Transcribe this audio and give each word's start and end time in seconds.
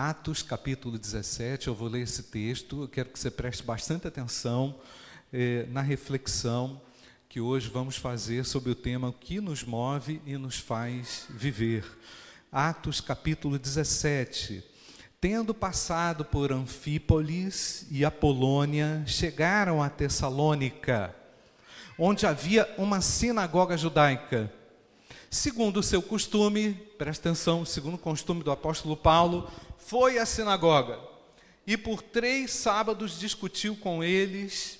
Atos 0.00 0.44
capítulo 0.44 0.96
17, 0.96 1.66
eu 1.66 1.74
vou 1.74 1.88
ler 1.88 2.02
esse 2.02 2.22
texto, 2.22 2.82
eu 2.82 2.88
quero 2.88 3.08
que 3.08 3.18
você 3.18 3.32
preste 3.32 3.64
bastante 3.64 4.06
atenção 4.06 4.76
eh, 5.32 5.66
na 5.70 5.82
reflexão 5.82 6.80
que 7.28 7.40
hoje 7.40 7.68
vamos 7.68 7.96
fazer 7.96 8.44
sobre 8.44 8.70
o 8.70 8.76
tema 8.76 9.08
o 9.08 9.12
que 9.12 9.40
nos 9.40 9.64
move 9.64 10.22
e 10.24 10.36
nos 10.36 10.56
faz 10.56 11.26
viver. 11.28 11.84
Atos 12.52 13.00
capítulo 13.00 13.58
17. 13.58 14.62
Tendo 15.20 15.52
passado 15.52 16.24
por 16.24 16.52
Anfípolis 16.52 17.84
e 17.90 18.04
Apolônia, 18.04 19.02
chegaram 19.04 19.82
a 19.82 19.90
Tessalônica, 19.90 21.12
onde 21.98 22.24
havia 22.24 22.72
uma 22.78 23.00
sinagoga 23.00 23.76
judaica. 23.76 24.57
Segundo 25.30 25.80
o 25.80 25.82
seu 25.82 26.00
costume, 26.00 26.72
presta 26.96 27.28
atenção, 27.28 27.64
segundo 27.64 27.94
o 27.94 27.98
costume 27.98 28.42
do 28.42 28.50
apóstolo 28.50 28.96
Paulo, 28.96 29.50
foi 29.76 30.18
à 30.18 30.24
sinagoga 30.24 30.98
e 31.66 31.76
por 31.76 32.00
três 32.00 32.50
sábados 32.50 33.20
discutiu 33.20 33.76
com 33.76 34.02
eles, 34.02 34.78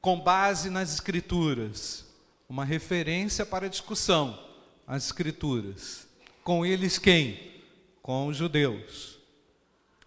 com 0.00 0.18
base 0.18 0.68
nas 0.68 0.92
Escrituras, 0.92 2.04
uma 2.48 2.64
referência 2.64 3.46
para 3.46 3.68
discussão, 3.68 4.36
as 4.84 5.06
Escrituras. 5.06 6.08
Com 6.42 6.66
eles 6.66 6.98
quem? 6.98 7.62
Com 8.02 8.26
os 8.26 8.36
judeus. 8.36 9.16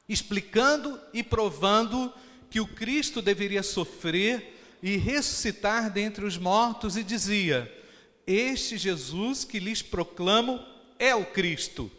Explicando 0.07 0.99
e 1.13 1.23
provando 1.23 2.13
que 2.49 2.59
o 2.59 2.67
Cristo 2.67 3.21
deveria 3.21 3.63
sofrer 3.63 4.77
e 4.83 4.97
ressuscitar 4.97 5.89
dentre 5.89 6.25
os 6.25 6.37
mortos, 6.37 6.97
e 6.97 7.03
dizia: 7.05 7.73
Este 8.31 8.77
Jesus 8.77 9.43
que 9.43 9.59
lhes 9.59 9.81
proclamo 9.81 10.63
é 10.99 11.15
o 11.15 11.25
Cristo. 11.25 11.89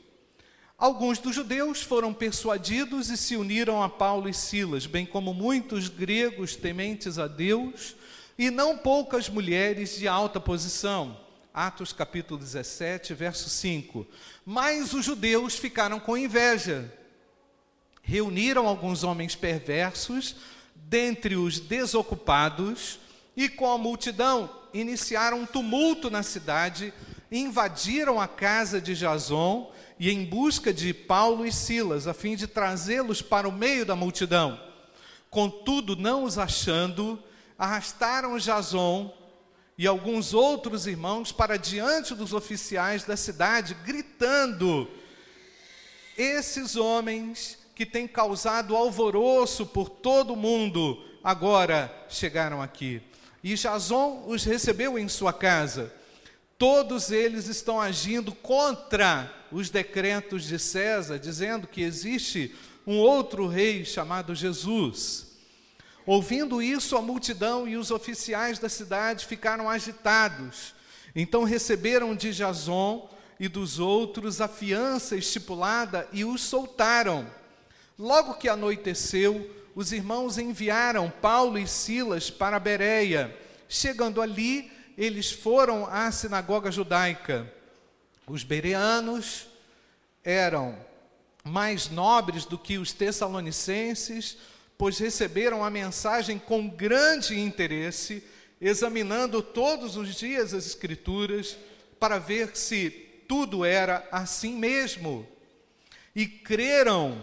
Alguns 0.79 1.19
dos 1.19 1.35
judeus 1.35 1.83
foram 1.83 2.15
persuadidos 2.15 3.11
e 3.11 3.17
se 3.17 3.35
uniram 3.35 3.83
a 3.83 3.89
Paulo 3.89 4.29
e 4.29 4.33
Silas, 4.33 4.87
bem 4.87 5.05
como 5.05 5.35
muitos 5.35 5.89
gregos 5.89 6.55
tementes 6.55 7.19
a 7.19 7.27
Deus 7.27 7.97
e 8.39 8.49
não 8.49 8.79
poucas 8.79 9.29
mulheres 9.29 9.99
de 9.99 10.07
alta 10.07 10.39
posição. 10.39 11.19
Atos 11.53 11.93
capítulo 11.93 12.39
17, 12.39 13.13
verso 13.13 13.51
5. 13.51 14.07
Mas 14.47 14.95
os 14.95 15.05
judeus 15.05 15.57
ficaram 15.57 15.99
com 15.99 16.17
inveja. 16.17 16.95
Reuniram 18.03 18.69
alguns 18.69 19.03
homens 19.03 19.35
perversos 19.35 20.37
dentre 20.77 21.35
os 21.35 21.59
desocupados 21.59 23.01
e 23.37 23.49
com 23.49 23.69
a 23.69 23.77
multidão 23.77 24.60
iniciaram 24.73 25.41
um 25.41 25.47
tumulto 25.47 26.11
na 26.11 26.23
cidade, 26.23 26.93
invadiram 27.31 28.21
a 28.21 28.27
casa 28.27 28.81
de 28.81 28.95
Jason 28.95 29.73
e 29.99 30.11
em 30.11 30.25
busca 30.25 30.73
de 30.73 30.93
Paulo 30.93 31.47
e 31.47 31.53
Silas, 31.53 32.07
a 32.07 32.15
fim 32.15 32.35
de 32.35 32.47
trazê-los 32.47 33.23
para 33.23 33.49
o 33.49 33.53
meio 33.53 33.85
da 33.85 33.95
multidão. 33.95 34.61
Contudo, 35.29 35.95
não 35.95 36.25
os 36.25 36.39
achando, 36.39 37.23
arrastaram 37.59 38.39
Jason 38.39 39.15
e 39.79 39.87
alguns 39.87 40.35
outros 40.35 40.87
irmãos 40.87 41.33
para 41.33 41.57
diante 41.57 42.15
dos 42.15 42.33
oficiais 42.33 43.05
da 43.05 43.17
cidade, 43.17 43.75
gritando: 43.85 44.91
Esses 46.19 46.77
homens 46.77 47.59
que 47.75 47.87
têm 47.87 48.07
causado 48.09 48.77
alvoroço 48.77 49.65
por 49.65 49.89
todo 49.89 50.35
o 50.35 50.37
mundo, 50.37 51.03
agora 51.23 51.91
chegaram 52.09 52.61
aqui. 52.61 53.01
E 53.43 53.55
Jason 53.55 54.25
os 54.27 54.45
recebeu 54.45 54.99
em 54.99 55.09
sua 55.09 55.33
casa. 55.33 55.93
Todos 56.59 57.11
eles 57.11 57.47
estão 57.47 57.81
agindo 57.81 58.33
contra 58.33 59.33
os 59.51 59.71
decretos 59.71 60.45
de 60.45 60.59
César, 60.59 61.19
dizendo 61.19 61.67
que 61.67 61.83
existe 61.83 62.55
um 62.87 62.99
outro 62.99 63.47
rei 63.47 63.85
chamado 63.85 64.35
Jesus. 64.35 65.29
Ouvindo 66.07 66.61
isso, 66.61 66.97
a 66.97 67.03
multidão 67.03 67.69
e 67.69 67.77
os 67.77 67.91
oficiais 67.91 68.59
da 68.59 68.69
cidade 68.69 69.27
ficaram 69.27 69.71
agitados. 69.71 70.75
Então 71.15 71.45
receberam 71.45 72.15
de 72.15 72.33
Jason 72.33 73.09
e 73.39 73.49
dos 73.49 73.79
outros 73.79 74.41
a 74.41 74.49
fiança 74.49 75.17
estipulada 75.17 76.07
e 76.13 76.25
os 76.25 76.43
soltaram. 76.43 77.27
Logo 77.99 78.35
que 78.35 78.49
anoiteceu, 78.49 79.51
os 79.81 79.93
irmãos 79.93 80.37
enviaram 80.37 81.09
Paulo 81.09 81.59
e 81.59 81.67
Silas 81.67 82.29
para 82.29 82.61
Bereia. 82.61 83.35
Chegando 83.67 84.21
ali, 84.21 84.71
eles 84.97 85.33
foram 85.33 85.87
à 85.87 86.13
sinagoga 86.13 86.71
judaica. 86.71 87.51
Os 88.27 88.45
bereanos 88.45 89.47
eram 90.23 90.77
mais 91.43 91.89
nobres 91.89 92.45
do 92.45 92.59
que 92.59 92.77
os 92.77 92.93
tessalonicenses, 92.93 94.37
pois 94.77 94.99
receberam 94.99 95.65
a 95.65 95.71
mensagem 95.71 96.39
com 96.39 96.69
grande 96.69 97.41
interesse, 97.41 98.23
examinando 98.61 99.41
todos 99.41 99.97
os 99.97 100.15
dias 100.15 100.53
as 100.53 100.67
Escrituras 100.67 101.57
para 101.99 102.19
ver 102.19 102.55
se 102.55 102.91
tudo 103.27 103.65
era 103.65 104.07
assim 104.13 104.59
mesmo. 104.59 105.27
E 106.15 106.27
creram 106.27 107.19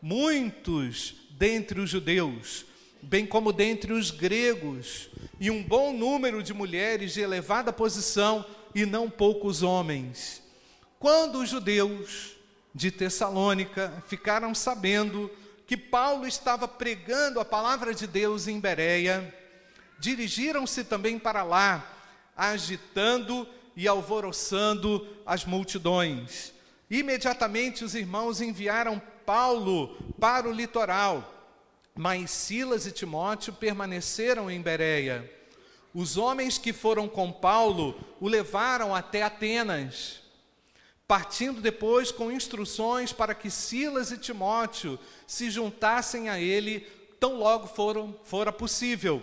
muitos 0.00 1.25
dentre 1.38 1.80
os 1.80 1.90
judeus, 1.90 2.64
bem 3.02 3.26
como 3.26 3.52
dentre 3.52 3.92
os 3.92 4.10
gregos, 4.10 5.10
e 5.38 5.50
um 5.50 5.62
bom 5.62 5.92
número 5.92 6.42
de 6.42 6.54
mulheres 6.54 7.12
de 7.12 7.20
elevada 7.20 7.72
posição, 7.72 8.44
e 8.74 8.84
não 8.84 9.08
poucos 9.08 9.62
homens. 9.62 10.42
Quando 10.98 11.40
os 11.40 11.48
judeus 11.48 12.36
de 12.74 12.90
Tessalônica 12.90 14.02
ficaram 14.06 14.54
sabendo 14.54 15.30
que 15.66 15.76
Paulo 15.76 16.26
estava 16.26 16.68
pregando 16.68 17.40
a 17.40 17.44
palavra 17.44 17.94
de 17.94 18.06
Deus 18.06 18.46
em 18.46 18.60
Bereia, 18.60 19.34
dirigiram-se 19.98 20.84
também 20.84 21.18
para 21.18 21.42
lá, 21.42 21.92
agitando 22.36 23.48
e 23.74 23.88
alvoroçando 23.88 25.06
as 25.24 25.44
multidões. 25.44 26.52
Imediatamente 26.90 27.84
os 27.84 27.94
irmãos 27.94 28.40
enviaram 28.40 29.00
Paulo 29.26 29.96
para 30.18 30.48
o 30.48 30.52
litoral 30.52 31.36
mas 31.96 32.30
Silas 32.30 32.86
e 32.86 32.92
Timóteo 32.92 33.54
permaneceram 33.54 34.50
em 34.50 34.60
Bereia. 34.60 35.32
Os 35.94 36.18
homens 36.18 36.58
que 36.58 36.72
foram 36.74 37.08
com 37.08 37.32
Paulo 37.32 37.98
o 38.20 38.28
levaram 38.28 38.94
até 38.94 39.22
Atenas, 39.22 40.20
partindo 41.08 41.62
depois 41.62 42.12
com 42.12 42.30
instruções 42.30 43.14
para 43.14 43.34
que 43.34 43.50
Silas 43.50 44.10
e 44.10 44.18
Timóteo 44.18 44.98
se 45.26 45.50
juntassem 45.50 46.28
a 46.28 46.38
ele 46.38 46.80
tão 47.18 47.38
logo 47.38 47.66
foram, 47.66 48.14
fora 48.24 48.52
possível. 48.52 49.22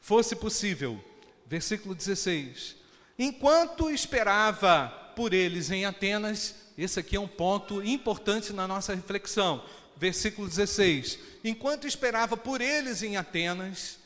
Fosse 0.00 0.34
possível. 0.34 0.98
Versículo 1.44 1.94
16. 1.94 2.76
Enquanto 3.18 3.90
esperava 3.90 4.88
por 5.14 5.34
eles 5.34 5.70
em 5.70 5.84
Atenas, 5.84 6.54
esse 6.76 6.98
aqui 7.00 7.16
é 7.16 7.20
um 7.20 7.28
ponto 7.28 7.82
importante 7.82 8.52
na 8.52 8.66
nossa 8.66 8.94
reflexão 8.94 9.62
versículo 10.02 10.48
16: 10.48 11.18
Enquanto 11.44 11.86
esperava 11.86 12.36
por 12.36 12.60
eles 12.60 13.02
em 13.02 13.16
Atenas, 13.16 13.98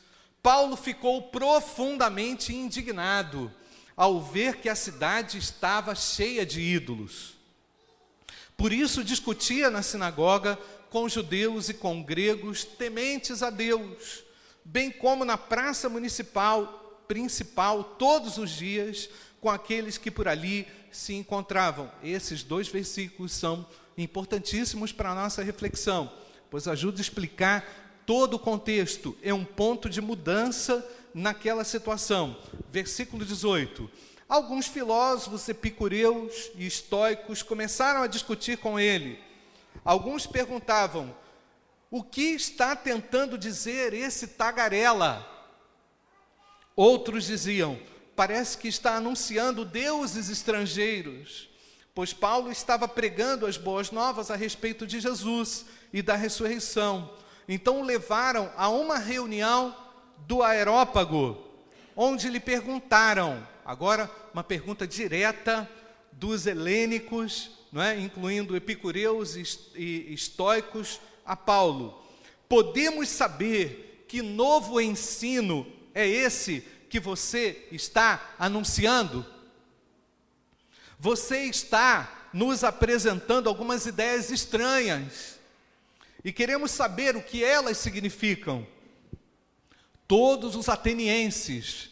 Paulo 0.43 0.75
ficou 0.77 1.23
profundamente 1.23 2.53
indignado 2.53 3.51
ao 3.95 4.21
ver 4.21 4.57
que 4.57 4.69
a 4.69 4.75
cidade 4.75 5.39
estava 5.39 5.95
cheia 5.95 6.45
de 6.45 6.61
ídolos. 6.61 7.35
Por 8.55 8.71
isso 8.71 9.03
discutia 9.03 9.71
na 9.71 9.81
sinagoga 9.81 10.57
com 10.91 11.09
judeus 11.09 11.67
e 11.69 11.73
com 11.73 12.03
gregos 12.03 12.63
tementes 12.63 13.41
a 13.41 13.49
Deus, 13.49 14.23
bem 14.63 14.91
como 14.91 15.25
na 15.25 15.37
praça 15.37 15.89
municipal 15.89 16.83
principal 17.07 17.83
todos 17.83 18.37
os 18.37 18.51
dias 18.51 19.09
com 19.47 19.51
aqueles 19.51 19.97
que 19.97 20.11
por 20.11 20.27
ali 20.27 20.67
se 20.91 21.13
encontravam. 21.13 21.89
Esses 22.03 22.43
dois 22.43 22.67
versículos 22.67 23.31
são 23.31 23.65
importantíssimos 23.97 24.91
para 24.91 25.11
a 25.11 25.15
nossa 25.15 25.41
reflexão, 25.41 26.11
pois 26.51 26.67
ajuda 26.67 26.97
a 26.97 27.01
explicar 27.01 28.03
todo 28.05 28.33
o 28.33 28.39
contexto, 28.39 29.17
é 29.23 29.33
um 29.33 29.45
ponto 29.45 29.89
de 29.89 30.01
mudança 30.01 30.85
naquela 31.13 31.63
situação. 31.63 32.35
Versículo 32.69 33.23
18. 33.23 33.89
Alguns 34.27 34.67
filósofos 34.67 35.47
epicureus 35.47 36.51
e 36.55 36.67
estoicos 36.67 37.41
começaram 37.41 38.01
a 38.01 38.07
discutir 38.07 38.57
com 38.57 38.77
ele. 38.77 39.17
Alguns 39.85 40.27
perguntavam: 40.27 41.15
o 41.89 42.03
que 42.03 42.35
está 42.35 42.75
tentando 42.75 43.37
dizer 43.37 43.93
esse 43.93 44.27
tagarela? 44.27 45.25
Outros 46.75 47.23
diziam: 47.23 47.79
parece 48.17 48.57
que 48.57 48.67
está 48.67 48.95
anunciando 48.95 49.63
deuses 49.63 50.27
estrangeiros 50.29 51.47
pois 51.97 52.13
Paulo 52.13 52.51
estava 52.51 52.87
pregando 52.87 53.47
as 53.47 53.57
boas 53.57 53.89
novas 53.89 54.29
a 54.29 54.35
respeito 54.35 54.85
de 54.85 54.99
Jesus 54.99 55.65
e 55.91 56.03
da 56.03 56.15
ressurreição. 56.15 57.11
Então 57.49 57.81
o 57.81 57.83
levaram 57.83 58.51
a 58.55 58.69
uma 58.69 58.99
reunião 58.99 59.75
do 60.27 60.43
Aerópago, 60.43 61.43
onde 61.95 62.29
lhe 62.29 62.39
perguntaram, 62.39 63.43
agora 63.65 64.11
uma 64.31 64.43
pergunta 64.43 64.85
direta 64.85 65.67
dos 66.11 66.45
helênicos 66.45 67.49
não 67.71 67.81
é? 67.81 67.99
incluindo 67.99 68.55
epicureus 68.55 69.35
e 69.75 70.13
estoicos, 70.13 71.01
a 71.25 71.35
Paulo. 71.35 71.99
Podemos 72.47 73.09
saber 73.09 74.05
que 74.07 74.21
novo 74.21 74.79
ensino 74.79 75.65
é 75.95 76.07
esse 76.07 76.63
que 76.89 76.99
você 76.99 77.67
está 77.71 78.35
anunciando? 78.39 79.25
Você 80.99 81.43
está 81.45 82.29
nos 82.33 82.63
apresentando 82.63 83.47
algumas 83.47 83.85
ideias 83.85 84.29
estranhas 84.31 85.39
e 86.23 86.31
queremos 86.31 86.71
saber 86.71 87.15
o 87.15 87.21
que 87.23 87.43
elas 87.43 87.77
significam. 87.77 88.67
Todos 90.07 90.55
os 90.55 90.69
atenienses 90.69 91.89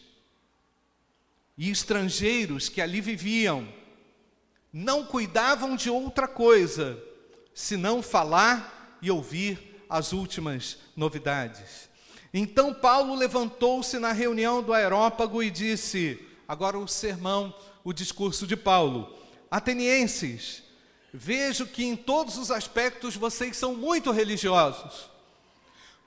e 1.58 1.70
estrangeiros 1.70 2.70
que 2.70 2.82
ali 2.82 3.02
viviam 3.02 3.68
não 4.72 5.06
cuidavam 5.06 5.76
de 5.76 5.90
outra 5.90 6.28
coisa 6.28 7.02
senão 7.54 8.02
falar 8.02 8.98
e 9.02 9.10
ouvir 9.10 9.86
as 9.90 10.12
últimas 10.12 10.78
novidades. 10.96 11.90
Então 12.38 12.74
Paulo 12.74 13.16
levantou-se 13.16 13.98
na 13.98 14.12
reunião 14.12 14.62
do 14.62 14.74
aerópago 14.74 15.42
e 15.42 15.50
disse: 15.50 16.20
agora 16.46 16.78
o 16.78 16.86
sermão, 16.86 17.56
o 17.82 17.94
discurso 17.94 18.46
de 18.46 18.58
Paulo. 18.58 19.18
Atenienses, 19.50 20.62
vejo 21.14 21.66
que 21.66 21.86
em 21.86 21.96
todos 21.96 22.38
os 22.38 22.52
aspectos 22.52 23.16
vocês 23.16 23.56
são 23.56 23.74
muito 23.74 24.12
religiosos. 24.12 25.10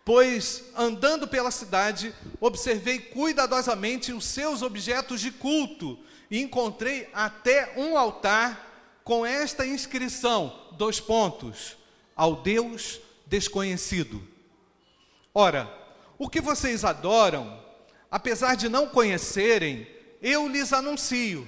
Pois, 0.05 0.65
andando 0.77 1.27
pela 1.27 1.51
cidade, 1.51 2.15
observei 2.39 2.99
cuidadosamente 2.99 4.13
os 4.13 4.27
seus 4.27 4.61
objetos 4.61 5.23
de 5.23 5.31
culto 5.31 5.99
e 6.31 6.43
encontrei 6.43 7.09
até 7.15 7.73
um 7.75 7.97
altar 7.97 9.01
com 9.03 9.25
esta 9.25 9.67
inscrição: 9.67 10.55
dois 10.73 11.01
pontos, 11.01 11.79
ao 12.15 12.37
Deus 12.37 13.01
desconhecido. 13.27 14.23
Ora, 15.33 15.88
o 16.19 16.29
que 16.29 16.41
vocês 16.41 16.85
adoram, 16.85 17.63
apesar 18.11 18.57
de 18.57 18.69
não 18.69 18.89
conhecerem, 18.89 19.87
eu 20.21 20.49
lhes 20.49 20.73
anuncio. 20.73 21.47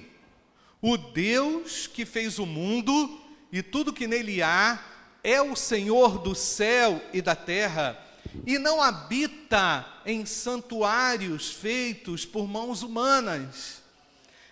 O 0.81 0.97
Deus 0.97 1.89
que 1.89 2.07
fez 2.07 2.39
o 2.39 2.47
mundo 2.47 3.21
e 3.51 3.63
tudo 3.63 3.93
que 3.93 4.07
nele 4.07 4.41
há 4.41 4.81
é 5.25 5.43
o 5.43 5.57
Senhor 5.57 6.19
do 6.19 6.35
céu 6.35 7.03
e 7.13 7.21
da 7.21 7.35
terra 7.35 7.99
e 8.47 8.59
não 8.59 8.81
habita 8.81 9.87
em 10.07 10.25
santuários 10.25 11.51
feitos 11.51 12.25
por 12.25 12.47
mãos 12.47 12.83
humanas. 12.83 13.83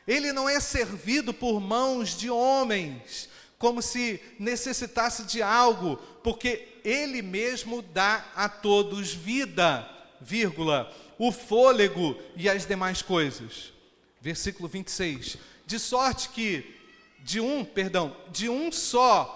Ele 0.06 0.32
não 0.32 0.48
é 0.48 0.58
servido 0.58 1.32
por 1.32 1.60
mãos 1.60 2.16
de 2.16 2.28
homens, 2.28 3.28
como 3.58 3.80
se 3.80 4.20
necessitasse 4.38 5.24
de 5.24 5.42
algo, 5.42 5.96
porque 6.24 6.80
ele 6.84 7.22
mesmo 7.22 7.82
dá 7.82 8.24
a 8.34 8.48
todos 8.48 9.12
vida 9.12 9.97
vírgula, 10.20 10.94
o 11.18 11.32
fôlego 11.32 12.16
e 12.36 12.48
as 12.48 12.66
demais 12.66 13.02
coisas. 13.02 13.72
Versículo 14.20 14.68
26. 14.68 15.38
De 15.66 15.78
sorte 15.78 16.28
que 16.30 16.78
de 17.20 17.40
um, 17.40 17.64
perdão, 17.64 18.16
de 18.30 18.48
um 18.48 18.70
só 18.70 19.34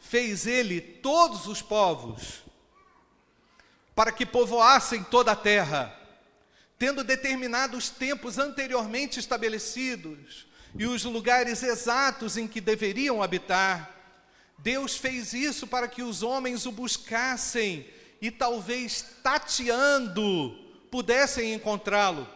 fez 0.00 0.46
ele 0.46 0.80
todos 0.80 1.46
os 1.46 1.60
povos, 1.62 2.42
para 3.94 4.10
que 4.10 4.24
povoassem 4.24 5.04
toda 5.04 5.32
a 5.32 5.36
terra, 5.36 5.94
tendo 6.78 7.04
determinado 7.04 7.76
os 7.76 7.90
tempos 7.90 8.38
anteriormente 8.38 9.20
estabelecidos 9.20 10.46
e 10.74 10.86
os 10.86 11.04
lugares 11.04 11.62
exatos 11.62 12.36
em 12.36 12.48
que 12.48 12.60
deveriam 12.60 13.22
habitar. 13.22 13.96
Deus 14.58 14.96
fez 14.96 15.32
isso 15.32 15.66
para 15.66 15.86
que 15.86 16.02
os 16.02 16.22
homens 16.22 16.66
o 16.66 16.72
buscassem 16.72 17.86
e 18.20 18.30
talvez 18.30 19.04
tateando 19.22 20.56
pudessem 20.90 21.54
encontrá-lo, 21.54 22.28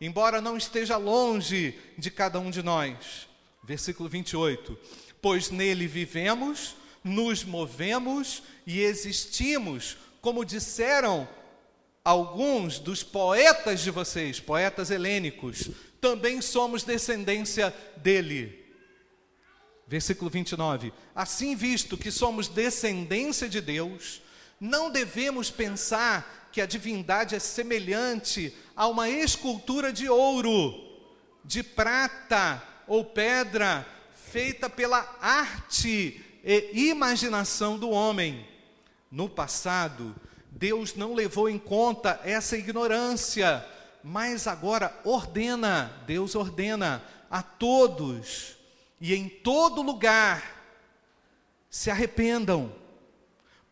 embora 0.00 0.40
não 0.40 0.56
esteja 0.56 0.96
longe 0.96 1.78
de 1.96 2.10
cada 2.10 2.38
um 2.38 2.50
de 2.50 2.62
nós. 2.62 3.28
Versículo 3.62 4.08
28. 4.08 4.78
Pois 5.22 5.50
nele 5.50 5.86
vivemos, 5.86 6.76
nos 7.02 7.44
movemos 7.44 8.42
e 8.66 8.80
existimos, 8.80 9.96
como 10.20 10.44
disseram 10.44 11.28
alguns 12.04 12.78
dos 12.78 13.02
poetas 13.02 13.80
de 13.80 13.90
vocês, 13.90 14.38
poetas 14.38 14.90
helênicos, 14.90 15.70
também 16.00 16.42
somos 16.42 16.84
descendência 16.84 17.74
dele. 17.96 18.62
Versículo 19.86 20.30
29. 20.30 20.92
Assim, 21.14 21.56
visto 21.56 21.96
que 21.96 22.10
somos 22.10 22.48
descendência 22.48 23.48
de 23.48 23.60
Deus, 23.60 24.20
não 24.60 24.90
devemos 24.90 25.50
pensar 25.50 26.48
que 26.52 26.60
a 26.60 26.66
divindade 26.66 27.34
é 27.34 27.38
semelhante 27.38 28.54
a 28.76 28.86
uma 28.86 29.08
escultura 29.08 29.92
de 29.92 30.08
ouro, 30.08 30.72
de 31.44 31.62
prata 31.62 32.62
ou 32.86 33.04
pedra, 33.04 33.86
feita 34.30 34.70
pela 34.70 35.16
arte 35.20 36.24
e 36.44 36.88
imaginação 36.88 37.78
do 37.78 37.90
homem. 37.90 38.46
No 39.10 39.28
passado, 39.28 40.14
Deus 40.50 40.94
não 40.94 41.14
levou 41.14 41.48
em 41.48 41.58
conta 41.58 42.20
essa 42.24 42.56
ignorância, 42.56 43.66
mas 44.02 44.46
agora 44.46 44.96
ordena, 45.04 46.02
Deus 46.06 46.34
ordena 46.34 47.02
a 47.30 47.42
todos 47.42 48.56
e 49.00 49.14
em 49.14 49.28
todo 49.28 49.82
lugar 49.82 50.54
se 51.68 51.90
arrependam 51.90 52.72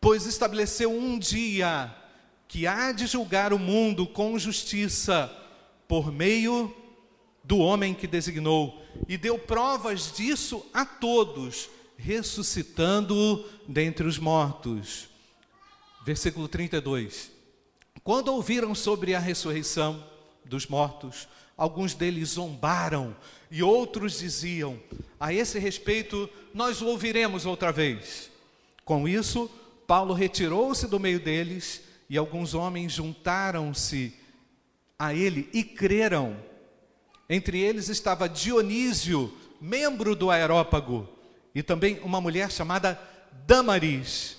pois 0.03 0.25
estabeleceu 0.25 0.91
um 0.91 1.17
dia 1.17 1.89
que 2.45 2.67
há 2.67 2.91
de 2.91 3.07
julgar 3.07 3.53
o 3.53 3.57
mundo 3.57 4.05
com 4.05 4.37
justiça 4.37 5.31
por 5.87 6.11
meio 6.11 6.75
do 7.41 7.59
homem 7.59 7.93
que 7.93 8.05
designou, 8.05 8.83
e 9.07 9.17
deu 9.17 9.39
provas 9.39 10.11
disso 10.11 10.65
a 10.73 10.85
todos, 10.85 11.69
ressuscitando-o 11.95 13.45
dentre 13.65 14.05
os 14.05 14.19
mortos. 14.19 15.07
Versículo 16.05 16.49
32. 16.49 17.31
Quando 18.03 18.27
ouviram 18.27 18.75
sobre 18.75 19.15
a 19.15 19.19
ressurreição 19.19 20.03
dos 20.43 20.67
mortos, 20.67 21.29
alguns 21.55 21.93
deles 21.93 22.31
zombaram 22.31 23.15
e 23.49 23.63
outros 23.63 24.19
diziam: 24.19 24.77
A 25.17 25.33
esse 25.33 25.57
respeito, 25.59 26.29
nós 26.53 26.81
o 26.81 26.87
ouviremos 26.87 27.45
outra 27.45 27.71
vez. 27.71 28.29
Com 28.83 29.07
isso, 29.07 29.49
Paulo 29.87 30.13
retirou-se 30.13 30.87
do 30.87 30.99
meio 30.99 31.19
deles 31.19 31.81
e 32.09 32.17
alguns 32.17 32.53
homens 32.53 32.93
juntaram-se 32.93 34.13
a 34.97 35.13
ele 35.13 35.49
e 35.53 35.63
creram. 35.63 36.37
Entre 37.29 37.59
eles 37.59 37.89
estava 37.89 38.29
Dionísio, 38.29 39.33
membro 39.59 40.15
do 40.15 40.29
Aerópago, 40.29 41.09
e 41.55 41.63
também 41.63 41.99
uma 42.03 42.19
mulher 42.19 42.51
chamada 42.51 42.99
Damaris, 43.45 44.37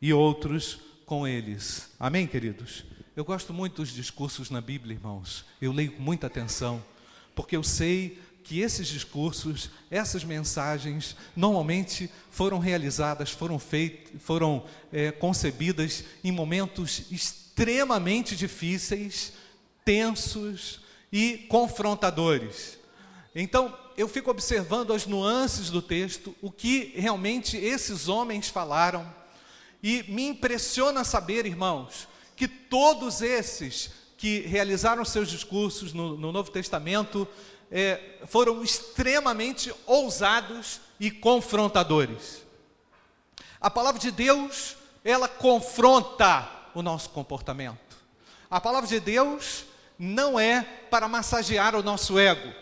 e 0.00 0.12
outros 0.12 0.78
com 1.06 1.26
eles. 1.26 1.90
Amém, 1.98 2.26
queridos? 2.26 2.84
Eu 3.16 3.24
gosto 3.24 3.52
muito 3.52 3.76
dos 3.76 3.90
discursos 3.92 4.50
na 4.50 4.60
Bíblia, 4.60 4.96
irmãos. 4.96 5.44
Eu 5.60 5.72
leio 5.72 5.92
com 5.92 6.02
muita 6.02 6.26
atenção, 6.26 6.82
porque 7.34 7.56
eu 7.56 7.62
sei 7.62 8.18
que 8.44 8.60
esses 8.60 8.86
discursos, 8.86 9.70
essas 9.90 10.22
mensagens, 10.22 11.16
normalmente 11.34 12.10
foram 12.30 12.58
realizadas, 12.58 13.30
foram 13.30 13.58
feitas, 13.58 14.20
foram 14.22 14.64
é, 14.92 15.10
concebidas 15.10 16.04
em 16.22 16.30
momentos 16.30 17.10
extremamente 17.10 18.36
difíceis, 18.36 19.32
tensos 19.82 20.80
e 21.10 21.38
confrontadores. 21.48 22.78
Então, 23.34 23.76
eu 23.96 24.06
fico 24.06 24.30
observando 24.30 24.92
as 24.92 25.06
nuances 25.06 25.70
do 25.70 25.80
texto, 25.80 26.34
o 26.42 26.50
que 26.50 26.92
realmente 26.94 27.56
esses 27.56 28.08
homens 28.08 28.48
falaram, 28.48 29.10
e 29.82 30.04
me 30.08 30.26
impressiona 30.26 31.02
saber, 31.02 31.46
irmãos, 31.46 32.08
que 32.36 32.46
todos 32.46 33.22
esses 33.22 33.90
que 34.16 34.40
realizaram 34.40 35.04
seus 35.04 35.28
discursos 35.28 35.92
no, 35.92 36.16
no 36.16 36.32
Novo 36.32 36.50
Testamento 36.50 37.28
é, 37.70 38.18
foram 38.26 38.62
extremamente 38.62 39.74
ousados 39.86 40.80
e 40.98 41.10
confrontadores. 41.10 42.42
A 43.60 43.70
palavra 43.70 44.00
de 44.00 44.10
Deus, 44.10 44.76
ela 45.04 45.28
confronta 45.28 46.48
o 46.74 46.82
nosso 46.82 47.10
comportamento. 47.10 47.96
A 48.50 48.60
palavra 48.60 48.88
de 48.88 49.00
Deus 49.00 49.64
não 49.98 50.38
é 50.38 50.62
para 50.90 51.08
massagear 51.08 51.74
o 51.74 51.82
nosso 51.82 52.18
ego. 52.18 52.52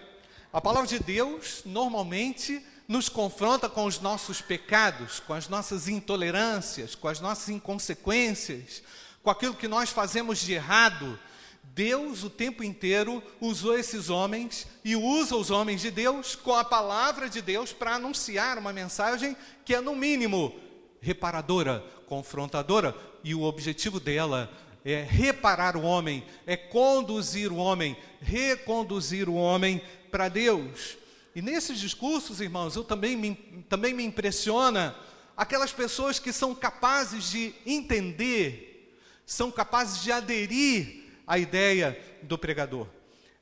A 0.53 0.61
palavra 0.61 0.87
de 0.87 0.99
Deus 0.99 1.63
normalmente 1.65 2.65
nos 2.87 3.09
confronta 3.09 3.69
com 3.69 3.85
os 3.85 4.01
nossos 4.01 4.41
pecados, 4.41 5.21
com 5.21 5.33
as 5.33 5.49
nossas 5.49 5.89
intolerâncias, 5.89 6.95
com 6.95 7.09
as 7.09 7.21
nossas 7.21 7.49
inconsequências, 7.49 8.83
com 9.23 9.31
aquilo 9.31 9.55
que 9.55 9.69
nós 9.69 9.91
fazemos 9.91 10.41
de 10.41 10.53
errado 10.53 11.19
Deus 11.63 12.23
o 12.23 12.29
tempo 12.29 12.63
inteiro 12.63 13.23
usou 13.41 13.79
esses 13.79 14.11
homens 14.11 14.67
e 14.85 14.95
usa 14.95 15.37
os 15.37 15.51
homens 15.51 15.81
de 15.81 15.91
Deus 15.91 16.35
com 16.35 16.55
a 16.55 16.65
palavra 16.65 17.29
de 17.29 17.41
Deus 17.41 17.73
para 17.73 17.95
anunciar 17.95 18.59
uma 18.59 18.73
mensagem 18.73 19.37
que 19.65 19.75
é, 19.75 19.81
no 19.81 19.97
mínimo, 19.97 20.55
reparadora, 21.01 21.83
confrontadora, 22.07 22.95
e 23.25 23.35
o 23.35 23.43
objetivo 23.43 23.99
dela 23.99 24.51
é 24.85 25.03
reparar 25.03 25.77
o 25.77 25.83
homem, 25.83 26.25
é 26.47 26.57
conduzir 26.57 27.51
o 27.51 27.57
homem, 27.57 27.97
reconduzir 28.21 29.29
o 29.29 29.35
homem 29.35 29.81
para 30.11 30.29
Deus. 30.29 30.99
E 31.35 31.41
nesses 31.41 31.79
discursos, 31.79 32.41
irmãos, 32.41 32.77
eu 32.77 32.85
também 32.85 33.17
me, 33.17 33.35
também 33.69 33.95
me 33.95 34.05
impressiona 34.05 34.95
aquelas 35.37 35.73
pessoas 35.73 36.19
que 36.19 36.33
são 36.33 36.55
capazes 36.55 37.31
de 37.31 37.55
entender, 37.65 38.99
são 39.25 39.51
capazes 39.51 40.03
de 40.03 40.13
aderir 40.13 41.02
à 41.27 41.39
ideia 41.39 41.99
do 42.23 42.39
pregador. 42.39 42.87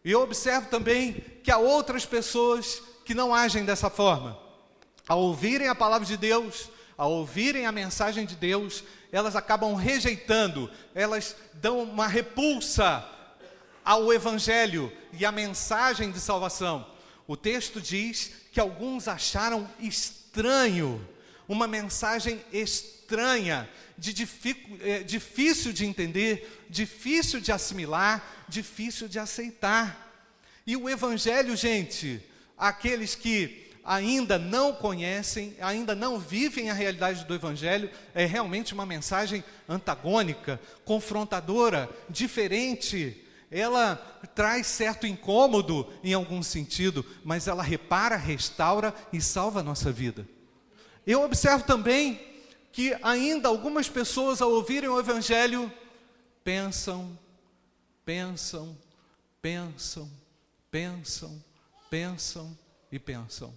E 0.04 0.10
eu 0.10 0.22
observo 0.22 0.68
também 0.68 1.12
que 1.42 1.50
há 1.50 1.58
outras 1.58 2.06
pessoas 2.06 2.82
que 3.04 3.14
não 3.14 3.34
agem 3.34 3.64
dessa 3.64 3.90
forma. 3.90 4.38
Ao 5.06 5.20
ouvirem 5.20 5.68
a 5.68 5.74
palavra 5.74 6.06
de 6.06 6.16
Deus, 6.16 6.70
ao 6.96 7.10
ouvirem 7.12 7.66
a 7.66 7.72
mensagem 7.72 8.24
de 8.24 8.36
Deus, 8.36 8.84
elas 9.10 9.34
acabam 9.34 9.74
rejeitando, 9.74 10.70
elas 10.94 11.34
dão 11.54 11.82
uma 11.82 12.06
repulsa 12.06 13.04
ao 13.84 14.12
Evangelho 14.12 14.92
e 15.12 15.24
à 15.24 15.32
mensagem 15.32 16.10
de 16.10 16.20
salvação. 16.20 16.86
O 17.26 17.36
texto 17.36 17.80
diz 17.80 18.32
que 18.52 18.60
alguns 18.60 19.08
acharam 19.08 19.68
estranho, 19.78 21.06
uma 21.48 21.66
mensagem 21.66 22.40
estranha, 22.52 22.99
de 23.98 24.28
é, 24.82 25.00
difícil 25.00 25.72
de 25.72 25.84
entender, 25.84 26.66
difícil 26.70 27.40
de 27.40 27.52
assimilar, 27.52 28.44
difícil 28.48 29.08
de 29.08 29.18
aceitar. 29.18 30.08
E 30.66 30.76
o 30.76 30.88
Evangelho, 30.88 31.56
gente, 31.56 32.22
aqueles 32.56 33.14
que 33.14 33.70
ainda 33.84 34.38
não 34.38 34.72
conhecem, 34.72 35.56
ainda 35.60 35.94
não 35.94 36.18
vivem 36.18 36.70
a 36.70 36.74
realidade 36.74 37.24
do 37.24 37.34
Evangelho, 37.34 37.90
é 38.14 38.24
realmente 38.24 38.72
uma 38.72 38.86
mensagem 38.86 39.42
antagônica, 39.68 40.60
confrontadora, 40.84 41.88
diferente. 42.08 43.24
Ela 43.50 43.96
traz 44.34 44.66
certo 44.66 45.06
incômodo 45.06 45.92
em 46.04 46.14
algum 46.14 46.42
sentido, 46.42 47.04
mas 47.24 47.48
ela 47.48 47.62
repara, 47.62 48.16
restaura 48.16 48.94
e 49.12 49.20
salva 49.20 49.60
a 49.60 49.64
nossa 49.64 49.90
vida. 49.90 50.26
Eu 51.06 51.22
observo 51.22 51.64
também 51.64 52.29
que 52.72 52.96
ainda 53.02 53.48
algumas 53.48 53.88
pessoas, 53.88 54.40
ao 54.40 54.50
ouvirem 54.50 54.88
o 54.88 54.98
Evangelho, 54.98 55.72
pensam, 56.44 57.18
pensam, 58.04 58.76
pensam, 59.40 60.10
pensam, 60.70 61.44
pensam 61.90 62.58
e 62.90 62.98
pensam 62.98 63.52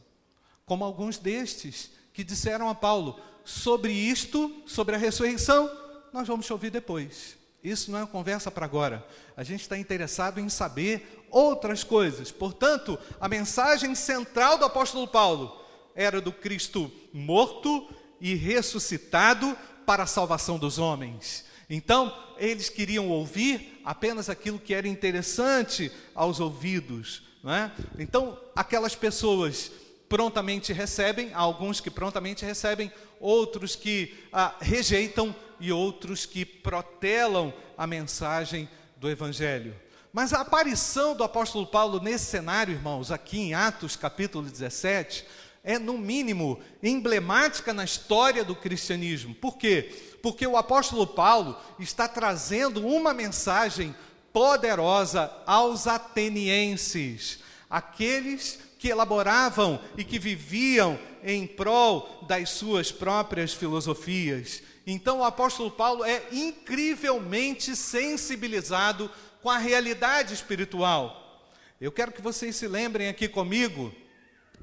como 0.66 0.84
alguns 0.84 1.18
destes 1.18 1.92
que 2.14 2.24
disseram 2.24 2.70
a 2.70 2.76
Paulo: 2.76 3.20
sobre 3.44 3.92
isto, 3.92 4.64
sobre 4.66 4.96
a 4.96 5.00
ressurreição, 5.00 5.70
nós 6.12 6.28
vamos 6.28 6.50
ouvir 6.50 6.70
depois. 6.70 7.38
Isso 7.64 7.92
não 7.92 8.00
é 8.00 8.02
uma 8.02 8.08
conversa 8.08 8.52
para 8.52 8.66
agora. 8.66 9.06
A 9.38 9.44
gente 9.44 9.62
está 9.62 9.78
interessado 9.78 10.40
em 10.40 10.50
saber 10.50 11.26
outras 11.30 11.82
coisas. 11.82 12.30
Portanto, 12.30 13.00
a 13.22 13.30
mensagem 13.30 13.96
central 13.96 14.58
do 14.58 14.66
apóstolo 14.66 15.08
Paulo 15.08 15.64
era 15.96 16.20
do 16.20 16.32
Cristo 16.32 16.92
morto 17.14 17.88
e 18.24 18.36
ressuscitado 18.36 19.54
para 19.86 20.04
a 20.04 20.08
salvação 20.08 20.58
dos 20.58 20.80
homens. 20.80 21.44
Então, 21.70 22.18
eles 22.38 22.70
queriam 22.70 23.10
ouvir 23.10 23.82
apenas 23.84 24.30
aquilo 24.30 24.58
que 24.58 24.74
era 24.74 24.88
interessante 24.88 25.92
aos 26.16 26.40
ouvidos. 26.40 27.24
É? 27.46 27.70
Então, 28.00 28.40
aquelas 28.56 28.96
pessoas 28.96 29.70
prontamente 30.08 30.72
recebem, 30.72 31.34
há 31.34 31.40
alguns 31.40 31.82
que 31.82 31.92
prontamente 31.92 32.46
recebem, 32.46 32.90
outros 33.20 33.76
que 33.76 34.16
ah, 34.32 34.56
rejeitam 34.62 35.36
e 35.60 35.70
outros 35.74 36.26
que 36.26 36.46
protelam 36.46 37.54
a 37.78 37.86
mensagem 37.86 38.70
do 38.96 39.10
Evangelho. 39.10 39.76
Mas 40.14 40.32
a 40.32 40.40
aparição 40.40 41.14
do 41.14 41.26
apóstolo 41.26 41.68
Paulo 41.68 42.00
nesse 42.00 42.26
cenário, 42.26 42.74
irmãos, 42.74 43.12
aqui 43.12 43.40
em 43.40 43.54
Atos 43.54 43.98
capítulo 43.98 44.48
17, 44.48 45.26
é 45.64 45.80
no 45.80 45.98
mínimo 45.98 46.60
emblemática 46.82 47.74
na 47.74 47.86
história 47.86 48.44
do 48.44 48.56
cristianismo. 48.56 49.34
Por 49.34 49.58
quê? 49.58 49.90
Porque 50.22 50.46
o 50.46 50.58
apóstolo 50.58 51.08
Paulo 51.08 51.58
está 51.80 52.08
trazendo 52.08 52.86
uma 52.86 53.14
mensagem 53.14 53.96
poderosa 54.34 55.32
aos 55.46 55.88
atenienses, 55.88 57.40
aqueles 57.70 58.60
que 58.78 58.90
elaboravam 58.90 59.80
e 59.98 60.04
que 60.04 60.20
viviam 60.20 61.00
em 61.24 61.48
prol 61.48 62.26
das 62.28 62.50
suas 62.50 62.92
próprias 62.92 63.54
filosofias. 63.54 64.62
Então 64.86 65.20
o 65.20 65.24
apóstolo 65.24 65.72
Paulo 65.72 66.04
é 66.04 66.22
incrivelmente 66.32 67.74
sensibilizado 67.76 69.10
com 69.42 69.50
a 69.50 69.58
realidade 69.58 70.34
espiritual. 70.34 71.48
Eu 71.80 71.92
quero 71.92 72.12
que 72.12 72.22
vocês 72.22 72.56
se 72.58 72.68
lembrem 72.68 73.08
aqui 73.08 73.30
comigo 73.30 73.94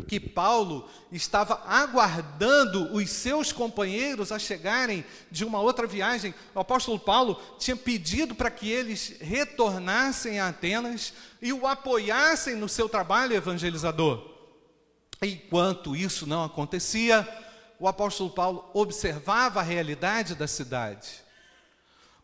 que 0.00 0.20
Paulo 0.20 0.88
estava 1.10 1.62
aguardando 1.66 2.94
os 2.94 3.10
seus 3.10 3.52
companheiros 3.52 4.32
a 4.32 4.38
chegarem 4.38 5.04
de 5.30 5.44
uma 5.44 5.60
outra 5.60 5.86
viagem. 5.86 6.34
O 6.54 6.60
apóstolo 6.60 6.98
Paulo 6.98 7.40
tinha 7.58 7.76
pedido 7.76 8.34
para 8.34 8.50
que 8.50 8.70
eles 8.70 9.16
retornassem 9.20 10.38
a 10.38 10.48
Atenas 10.48 11.12
e 11.40 11.52
o 11.52 11.66
apoiassem 11.66 12.54
no 12.54 12.68
seu 12.68 12.88
trabalho 12.88 13.34
evangelizador. 13.34 14.30
Enquanto 15.22 15.94
isso 15.94 16.26
não 16.26 16.44
acontecia, 16.44 17.28
o 17.78 17.88
apóstolo 17.88 18.30
Paulo 18.30 18.70
observava 18.72 19.60
a 19.60 19.64
realidade 19.64 20.34
da 20.34 20.46
cidade. 20.46 21.22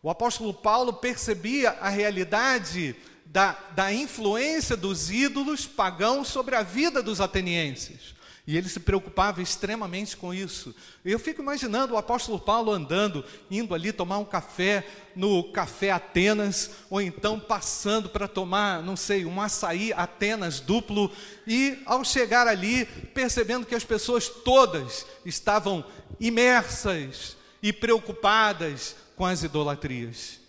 O 0.02 0.10
apóstolo 0.10 0.54
Paulo 0.54 0.92
percebia 0.92 1.70
a 1.80 1.88
realidade 1.88 2.94
da, 3.36 3.54
da 3.74 3.92
influência 3.92 4.74
dos 4.74 5.10
ídolos 5.10 5.66
pagãos 5.66 6.28
sobre 6.28 6.54
a 6.54 6.62
vida 6.62 7.02
dos 7.02 7.20
atenienses. 7.20 8.14
E 8.46 8.56
ele 8.56 8.66
se 8.66 8.80
preocupava 8.80 9.42
extremamente 9.42 10.16
com 10.16 10.32
isso. 10.32 10.74
Eu 11.04 11.18
fico 11.18 11.42
imaginando 11.42 11.92
o 11.92 11.98
apóstolo 11.98 12.40
Paulo 12.40 12.72
andando, 12.72 13.22
indo 13.50 13.74
ali 13.74 13.92
tomar 13.92 14.16
um 14.16 14.24
café 14.24 14.86
no 15.14 15.52
Café 15.52 15.90
Atenas, 15.90 16.70
ou 16.88 16.98
então 16.98 17.38
passando 17.38 18.08
para 18.08 18.26
tomar, 18.26 18.82
não 18.82 18.96
sei, 18.96 19.26
um 19.26 19.38
açaí 19.38 19.92
Atenas 19.92 20.58
duplo, 20.58 21.12
e 21.46 21.78
ao 21.84 22.02
chegar 22.04 22.48
ali, 22.48 22.86
percebendo 23.12 23.66
que 23.66 23.74
as 23.74 23.84
pessoas 23.84 24.30
todas 24.30 25.04
estavam 25.26 25.84
imersas 26.18 27.36
e 27.62 27.70
preocupadas 27.70 28.96
com 29.14 29.26
as 29.26 29.42
idolatrias. 29.42 30.45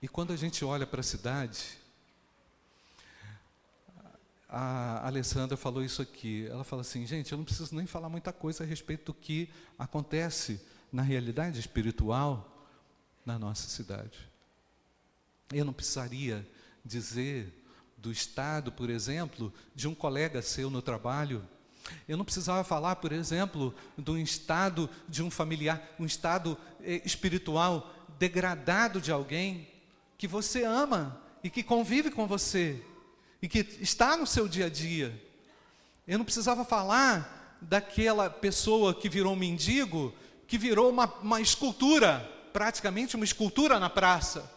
E 0.00 0.06
quando 0.06 0.32
a 0.32 0.36
gente 0.36 0.64
olha 0.64 0.86
para 0.86 1.00
a 1.00 1.04
cidade, 1.04 1.76
a 4.48 5.04
Alessandra 5.06 5.56
falou 5.56 5.84
isso 5.84 6.00
aqui. 6.00 6.46
Ela 6.46 6.62
fala 6.62 6.82
assim: 6.82 7.04
gente, 7.04 7.32
eu 7.32 7.38
não 7.38 7.44
preciso 7.44 7.74
nem 7.74 7.86
falar 7.86 8.08
muita 8.08 8.32
coisa 8.32 8.62
a 8.62 8.66
respeito 8.66 9.06
do 9.06 9.14
que 9.14 9.50
acontece 9.76 10.60
na 10.92 11.02
realidade 11.02 11.58
espiritual 11.58 12.66
na 13.26 13.38
nossa 13.38 13.68
cidade. 13.68 14.18
Eu 15.52 15.64
não 15.64 15.72
precisaria 15.72 16.48
dizer 16.84 17.52
do 17.96 18.12
estado, 18.12 18.70
por 18.70 18.88
exemplo, 18.88 19.52
de 19.74 19.88
um 19.88 19.94
colega 19.94 20.40
seu 20.40 20.70
no 20.70 20.80
trabalho. 20.80 21.42
Eu 22.06 22.16
não 22.16 22.24
precisava 22.24 22.62
falar, 22.62 22.96
por 22.96 23.10
exemplo, 23.10 23.74
do 23.96 24.16
estado 24.16 24.88
de 25.08 25.22
um 25.22 25.30
familiar, 25.30 25.82
um 25.98 26.06
estado 26.06 26.56
eh, 26.82 27.02
espiritual 27.04 27.92
degradado 28.18 29.00
de 29.00 29.10
alguém 29.10 29.68
que 30.18 30.26
você 30.26 30.64
ama 30.64 31.22
e 31.44 31.48
que 31.48 31.62
convive 31.62 32.10
com 32.10 32.26
você 32.26 32.82
e 33.40 33.48
que 33.48 33.60
está 33.80 34.16
no 34.16 34.26
seu 34.26 34.48
dia 34.48 34.66
a 34.66 34.68
dia. 34.68 35.16
Eu 36.06 36.18
não 36.18 36.24
precisava 36.24 36.64
falar 36.64 37.56
daquela 37.60 38.28
pessoa 38.28 38.92
que 38.92 39.08
virou 39.08 39.34
um 39.34 39.36
mendigo, 39.36 40.12
que 40.48 40.58
virou 40.58 40.90
uma, 40.90 41.06
uma 41.22 41.40
escultura, 41.40 42.28
praticamente 42.52 43.14
uma 43.14 43.24
escultura 43.24 43.78
na 43.78 43.88
praça, 43.88 44.50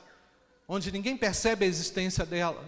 onde 0.68 0.92
ninguém 0.92 1.16
percebe 1.16 1.64
a 1.64 1.68
existência 1.68 2.26
dela. 2.26 2.64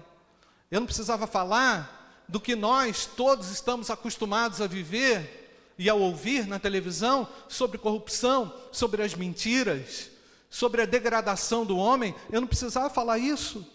Eu 0.69 0.79
não 0.79 0.85
precisava 0.85 1.25
falar 1.25 2.23
do 2.29 2.39
que 2.39 2.55
nós 2.55 3.05
todos 3.05 3.49
estamos 3.49 3.89
acostumados 3.89 4.61
a 4.61 4.67
viver 4.67 5.73
e 5.77 5.89
a 5.89 5.95
ouvir 5.95 6.45
na 6.45 6.59
televisão 6.59 7.27
sobre 7.47 7.79
corrupção, 7.79 8.53
sobre 8.71 9.01
as 9.01 9.15
mentiras, 9.15 10.12
sobre 10.53 10.81
a 10.83 10.85
degradação 10.85 11.65
do 11.65 11.75
homem, 11.75 12.13
eu 12.31 12.39
não 12.39 12.47
precisava 12.47 12.87
falar 12.87 13.17
isso. 13.17 13.67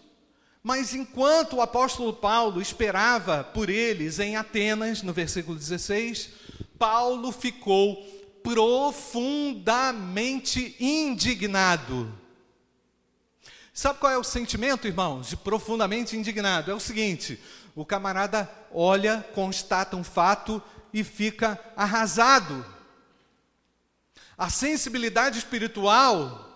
Mas 0.63 0.93
enquanto 0.93 1.57
o 1.57 1.61
apóstolo 1.61 2.13
Paulo 2.13 2.61
esperava 2.61 3.43
por 3.43 3.69
eles 3.69 4.17
em 4.17 4.37
Atenas, 4.37 5.01
no 5.01 5.11
versículo 5.11 5.57
16, 5.57 6.29
Paulo 6.77 7.33
ficou 7.33 7.97
profundamente 8.41 10.77
indignado. 10.79 12.17
Sabe 13.73 13.99
qual 13.99 14.13
é 14.13 14.17
o 14.17 14.23
sentimento, 14.23 14.87
irmãos, 14.87 15.27
de 15.27 15.35
profundamente 15.35 16.15
indignado? 16.15 16.71
É 16.71 16.73
o 16.73 16.79
seguinte: 16.79 17.37
o 17.75 17.83
camarada 17.83 18.49
olha, 18.71 19.27
constata 19.35 19.97
um 19.97 20.03
fato 20.03 20.63
e 20.93 21.03
fica 21.03 21.59
arrasado. 21.75 22.65
A 24.37 24.49
sensibilidade 24.49 25.39
espiritual 25.39 26.48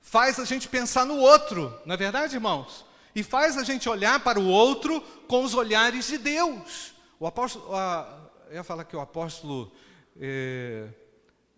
faz 0.00 0.38
a 0.38 0.44
gente 0.44 0.68
pensar 0.68 1.04
no 1.04 1.16
outro, 1.16 1.72
não 1.84 1.94
é 1.94 1.96
verdade, 1.96 2.36
irmãos? 2.36 2.84
E 3.14 3.22
faz 3.22 3.56
a 3.56 3.64
gente 3.64 3.88
olhar 3.88 4.20
para 4.20 4.38
o 4.38 4.46
outro 4.46 5.00
com 5.26 5.42
os 5.42 5.54
olhares 5.54 6.06
de 6.06 6.18
Deus. 6.18 6.94
O 7.18 7.26
apóstolo, 7.26 7.74
a, 7.74 8.30
eu 8.48 8.56
ia 8.56 8.64
falar 8.64 8.84
que 8.84 8.96
o 8.96 9.00
apóstolo 9.00 9.72
é, 10.20 10.86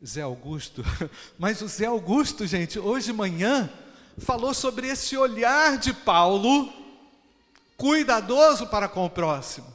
Zé 0.04 0.22
Augusto, 0.22 0.82
mas 1.38 1.60
o 1.60 1.68
Zé 1.68 1.86
Augusto, 1.86 2.46
gente, 2.46 2.78
hoje 2.78 3.06
de 3.06 3.12
manhã, 3.12 3.70
falou 4.18 4.54
sobre 4.54 4.88
esse 4.88 5.16
olhar 5.16 5.76
de 5.78 5.92
Paulo, 5.92 6.72
cuidadoso 7.76 8.66
para 8.66 8.88
com 8.88 9.04
o 9.04 9.10
próximo. 9.10 9.66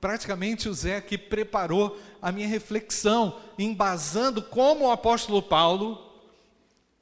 Praticamente 0.00 0.68
o 0.68 0.74
Zé 0.74 0.96
aqui 0.96 1.16
preparou 1.16 1.98
a 2.20 2.32
minha 2.32 2.48
reflexão, 2.48 3.40
embasando 3.58 4.42
como 4.42 4.86
o 4.86 4.90
apóstolo 4.90 5.40
Paulo 5.40 6.11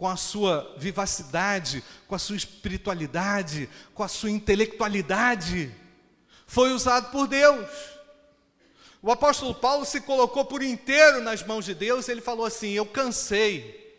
com 0.01 0.09
a 0.09 0.17
sua 0.17 0.75
vivacidade, 0.79 1.85
com 2.09 2.15
a 2.15 2.19
sua 2.19 2.35
espiritualidade, 2.35 3.69
com 3.93 4.03
a 4.03 4.09
sua 4.09 4.31
intelectualidade, 4.31 5.71
foi 6.47 6.73
usado 6.73 7.11
por 7.11 7.29
Deus. 7.29 7.69
O 9.03 9.13
apóstolo 9.13 9.55
Paulo 9.55 9.85
se 9.85 10.01
colocou 10.01 10.47
por 10.47 10.63
inteiro 10.63 11.21
nas 11.21 11.43
mãos 11.43 11.67
de 11.67 11.75
Deus, 11.75 12.09
ele 12.09 12.23
falou 12.23 12.47
assim: 12.47 12.71
Eu 12.71 12.87
cansei. 12.87 13.95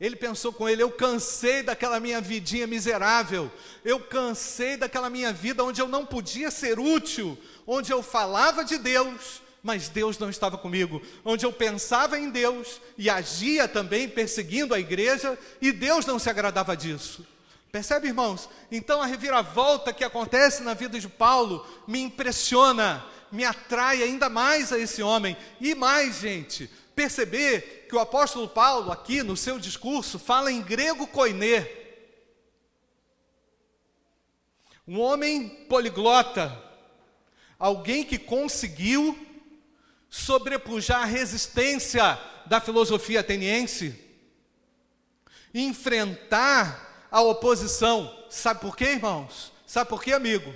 Ele 0.00 0.16
pensou 0.16 0.54
com 0.54 0.66
ele: 0.66 0.82
Eu 0.82 0.90
cansei 0.90 1.62
daquela 1.62 2.00
minha 2.00 2.22
vidinha 2.22 2.66
miserável, 2.66 3.52
eu 3.84 4.00
cansei 4.00 4.78
daquela 4.78 5.10
minha 5.10 5.34
vida 5.34 5.62
onde 5.62 5.82
eu 5.82 5.86
não 5.86 6.06
podia 6.06 6.50
ser 6.50 6.80
útil, 6.80 7.36
onde 7.66 7.92
eu 7.92 8.02
falava 8.02 8.64
de 8.64 8.78
Deus, 8.78 9.42
mas 9.62 9.88
Deus 9.88 10.18
não 10.18 10.28
estava 10.28 10.58
comigo, 10.58 11.00
onde 11.24 11.46
eu 11.46 11.52
pensava 11.52 12.18
em 12.18 12.30
Deus 12.30 12.80
e 12.98 13.08
agia 13.08 13.68
também 13.68 14.08
perseguindo 14.08 14.74
a 14.74 14.80
igreja 14.80 15.38
e 15.60 15.70
Deus 15.70 16.04
não 16.04 16.18
se 16.18 16.28
agradava 16.28 16.76
disso. 16.76 17.24
Percebe, 17.70 18.08
irmãos? 18.08 18.50
Então 18.70 19.00
a 19.00 19.06
reviravolta 19.06 19.92
que 19.92 20.04
acontece 20.04 20.62
na 20.62 20.74
vida 20.74 20.98
de 20.98 21.08
Paulo 21.08 21.66
me 21.86 22.00
impressiona, 22.00 23.04
me 23.30 23.44
atrai 23.44 24.02
ainda 24.02 24.28
mais 24.28 24.72
a 24.72 24.78
esse 24.78 25.02
homem. 25.02 25.36
E 25.60 25.74
mais, 25.74 26.18
gente, 26.18 26.68
perceber 26.94 27.86
que 27.88 27.94
o 27.94 28.00
apóstolo 28.00 28.48
Paulo, 28.48 28.92
aqui 28.92 29.22
no 29.22 29.36
seu 29.36 29.58
discurso, 29.58 30.18
fala 30.18 30.52
em 30.52 30.60
grego 30.60 31.06
koiné. 31.06 31.66
Um 34.86 35.00
homem 35.00 35.48
poliglota, 35.68 36.60
alguém 37.58 38.04
que 38.04 38.18
conseguiu 38.18 39.16
sobrepujar 40.12 41.00
a 41.00 41.06
resistência 41.06 42.20
da 42.44 42.60
filosofia 42.60 43.20
ateniense, 43.20 43.98
enfrentar 45.54 47.08
a 47.10 47.22
oposição. 47.22 48.14
Sabe 48.28 48.60
por 48.60 48.76
quê, 48.76 48.90
irmãos? 48.90 49.50
Sabe 49.66 49.88
por 49.88 50.04
quê, 50.04 50.12
amigo? 50.12 50.52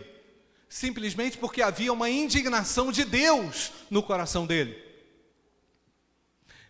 Simplesmente 0.69 1.39
porque 1.39 1.63
havia 1.63 1.91
uma 1.91 2.11
indignação 2.11 2.93
de 2.93 3.03
Deus 3.03 3.73
no 3.91 4.03
coração 4.03 4.47
dele. 4.47 4.77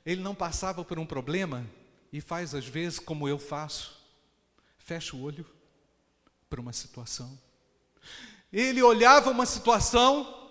Ele 0.04 0.22
não 0.22 0.34
passava 0.34 0.84
por 0.84 0.96
um 0.96 1.04
problema 1.04 1.68
e 2.12 2.20
faz 2.20 2.54
às 2.54 2.66
vezes 2.66 3.00
como 3.00 3.26
eu 3.26 3.36
faço, 3.36 4.00
fecha 4.78 5.16
o 5.16 5.22
olho 5.22 5.44
para 6.48 6.60
uma 6.60 6.72
situação. 6.72 7.36
Ele 8.52 8.80
olhava 8.80 9.30
uma 9.30 9.44
situação 9.44 10.45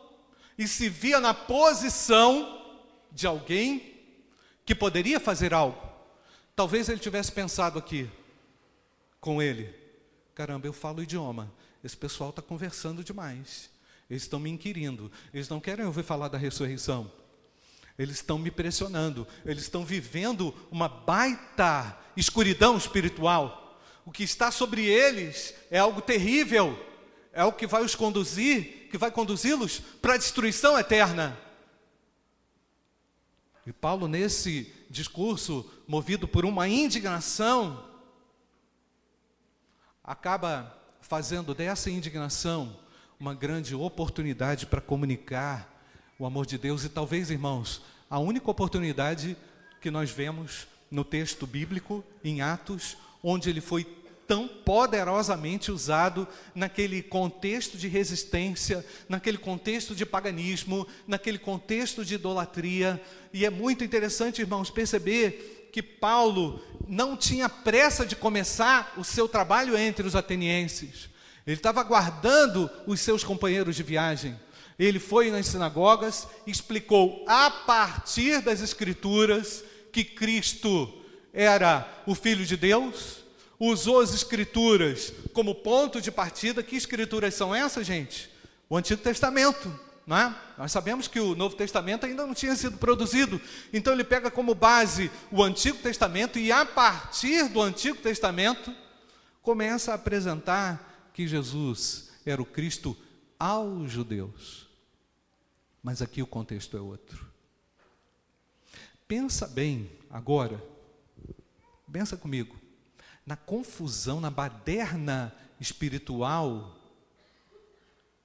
e 0.57 0.67
se 0.67 0.89
via 0.89 1.19
na 1.19 1.33
posição 1.33 2.62
de 3.12 3.27
alguém 3.27 3.93
que 4.65 4.74
poderia 4.74 5.20
fazer 5.20 5.53
algo. 5.53 5.81
Talvez 6.55 6.89
ele 6.89 7.00
tivesse 7.00 7.31
pensado 7.31 7.77
aqui 7.77 8.09
com 9.20 9.41
ele: 9.41 9.74
caramba, 10.33 10.68
eu 10.68 10.74
falo 10.74 11.03
idioma, 11.03 11.51
esse 11.83 11.96
pessoal 11.96 12.29
está 12.29 12.41
conversando 12.41 13.03
demais, 13.03 13.70
eles 14.09 14.24
estão 14.24 14.39
me 14.39 14.50
inquirindo, 14.50 15.11
eles 15.33 15.50
não 15.50 15.59
querem 15.59 15.85
ouvir 15.85 16.03
falar 16.03 16.27
da 16.27 16.37
ressurreição. 16.37 17.11
Eles 17.98 18.18
estão 18.18 18.37
me 18.37 18.51
pressionando, 18.51 19.25
eles 19.46 19.63
estão 19.63 19.85
vivendo 19.85 20.53
uma 20.70 20.89
baita 20.89 21.98
escuridão 22.18 22.75
espiritual. 22.75 23.79
O 24.05 24.11
que 24.11 24.24
está 24.24 24.51
sobre 24.51 24.85
eles 24.85 25.53
é 25.72 25.79
algo 25.79 26.01
terrível, 26.01 26.77
é 27.35 27.43
o 27.43 27.51
que 27.51 27.67
vai 27.67 27.83
os 27.83 27.93
conduzir 27.93 28.87
que 28.89 28.98
vai 28.98 29.11
conduzi-los 29.11 29.79
para 30.01 30.13
a 30.13 30.17
destruição 30.17 30.79
eterna. 30.79 31.37
E 33.67 33.74
Paulo, 33.74 34.07
nesse 34.07 34.74
discurso, 34.89 35.69
movido 35.85 36.27
por 36.27 36.45
uma 36.45 36.69
indignação, 36.69 37.83
acaba 40.01 40.81
fazendo 41.01 41.53
dessa 41.53 41.91
indignação 41.91 42.79
uma 43.19 43.33
grande 43.33 43.75
oportunidade 43.75 44.65
para 44.65 44.79
comunicar 44.79 45.69
o 46.17 46.25
amor 46.25 46.45
de 46.45 46.57
Deus. 46.57 46.85
E 46.85 46.89
talvez, 46.89 47.29
irmãos, 47.29 47.81
a 48.09 48.17
única 48.17 48.50
oportunidade 48.50 49.35
que 49.81 49.91
nós 49.91 50.09
vemos 50.09 50.67
no 50.89 51.03
texto 51.03 51.45
bíblico, 51.45 52.01
em 52.24 52.41
Atos, 52.41 52.95
onde 53.21 53.50
ele 53.50 53.59
foi 53.59 53.83
tão 54.27 54.48
poderosamente 54.48 55.72
usado 55.72 56.27
naquele 56.53 57.01
contexto 57.01 57.77
de 57.77 57.88
resistência, 57.88 58.85
naquele 59.07 59.38
contexto 59.38 59.96
de 59.96 60.05
paganismo, 60.05 60.88
naquele 61.07 61.38
contexto 61.38 62.03
de 62.03 62.16
idolatria. 62.16 63.01
E 63.33 63.46
é 63.46 63.50
muito 63.50 63.83
interessante, 63.83 64.42
irmãos, 64.42 64.70
perceber 64.70 65.70
que 65.72 65.81
Paulo 65.83 66.61
não 66.88 67.18
tinha 67.18 67.50
pressa 67.50 68.05
de 68.05 68.16
começar 68.16 68.94
o 68.98 69.03
seu 69.03 69.27
trabalho 69.27 69.77
entre 69.77 70.07
os 70.07 70.16
atenienses. 70.16 71.09
Ele 71.46 71.57
estava 71.57 71.81
aguardando 71.81 72.70
os 72.88 73.00
seus 73.01 73.24
companheiros 73.24 73.75
de 73.75 73.83
viagem. 73.83 74.40
Ele 74.79 75.00
foi 75.00 75.29
nas 75.31 75.48
sinagogas, 75.48 76.27
explicou 76.48 77.24
a 77.27 77.50
partir 77.50 78.42
das 78.42 78.61
Escrituras 78.61 79.64
que 79.92 80.03
Cristo 80.03 80.92
era 81.33 82.03
o 82.05 82.16
Filho 82.16 82.46
de 82.46 82.57
Deus, 82.57 83.25
usou 83.59 84.00
as 84.00 84.13
Escrituras 84.13 85.13
como 85.33 85.55
ponto 85.55 86.01
de 86.01 86.11
partida. 86.11 86.63
Que 86.63 86.75
Escrituras 86.75 87.33
são 87.33 87.53
essas, 87.53 87.85
gente? 87.85 88.29
O 88.70 88.77
Antigo 88.77 89.01
Testamento. 89.01 89.72
Não 90.05 90.18
é? 90.18 90.35
Nós 90.57 90.72
sabemos 90.72 91.07
que 91.07 91.20
o 91.20 91.35
Novo 91.35 91.55
Testamento 91.55 92.05
ainda 92.05 92.27
não 92.27 92.33
tinha 92.35 92.55
sido 92.55 92.77
produzido, 92.77 93.41
então 93.74 93.91
ele 93.91 94.03
pega 94.03 94.29
como 94.29 94.53
base 94.53 95.09
o 95.31 95.41
Antigo 95.41 95.79
Testamento 95.79 96.37
e, 96.37 96.51
a 96.51 96.63
partir 96.63 97.50
do 97.50 97.59
Antigo 97.59 97.98
Testamento, 97.98 98.72
começa 99.41 99.91
a 99.91 99.96
apresentar 99.96 101.09
que 101.11 101.27
Jesus 101.27 102.11
era 102.24 102.39
o 102.39 102.46
Cristo 102.46 102.96
aos 103.39 103.91
judeus. 103.91 104.68
Mas 105.81 106.03
aqui 106.03 106.22
o 106.22 106.27
contexto 106.27 106.77
é 106.77 106.79
outro. 106.79 107.25
Pensa 109.07 109.48
bem 109.48 109.89
agora, 110.09 110.63
pensa 111.91 112.15
comigo 112.15 112.55
na 113.25 113.35
confusão, 113.35 114.22
na 114.22 114.29
baderna 114.29 115.33
espiritual 115.59 116.77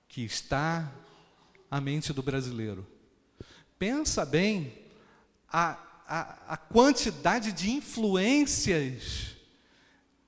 que 0.09 0.23
está 0.23 0.93
a 1.71 1.81
mente 1.81 2.13
do 2.13 2.23
brasileiro. 2.23 2.87
Pensa 3.79 4.27
bem 4.27 4.75
a, 5.49 5.79
a, 6.07 6.55
a 6.55 6.57
quantidade 6.57 7.53
de 7.53 7.71
influências 7.71 9.37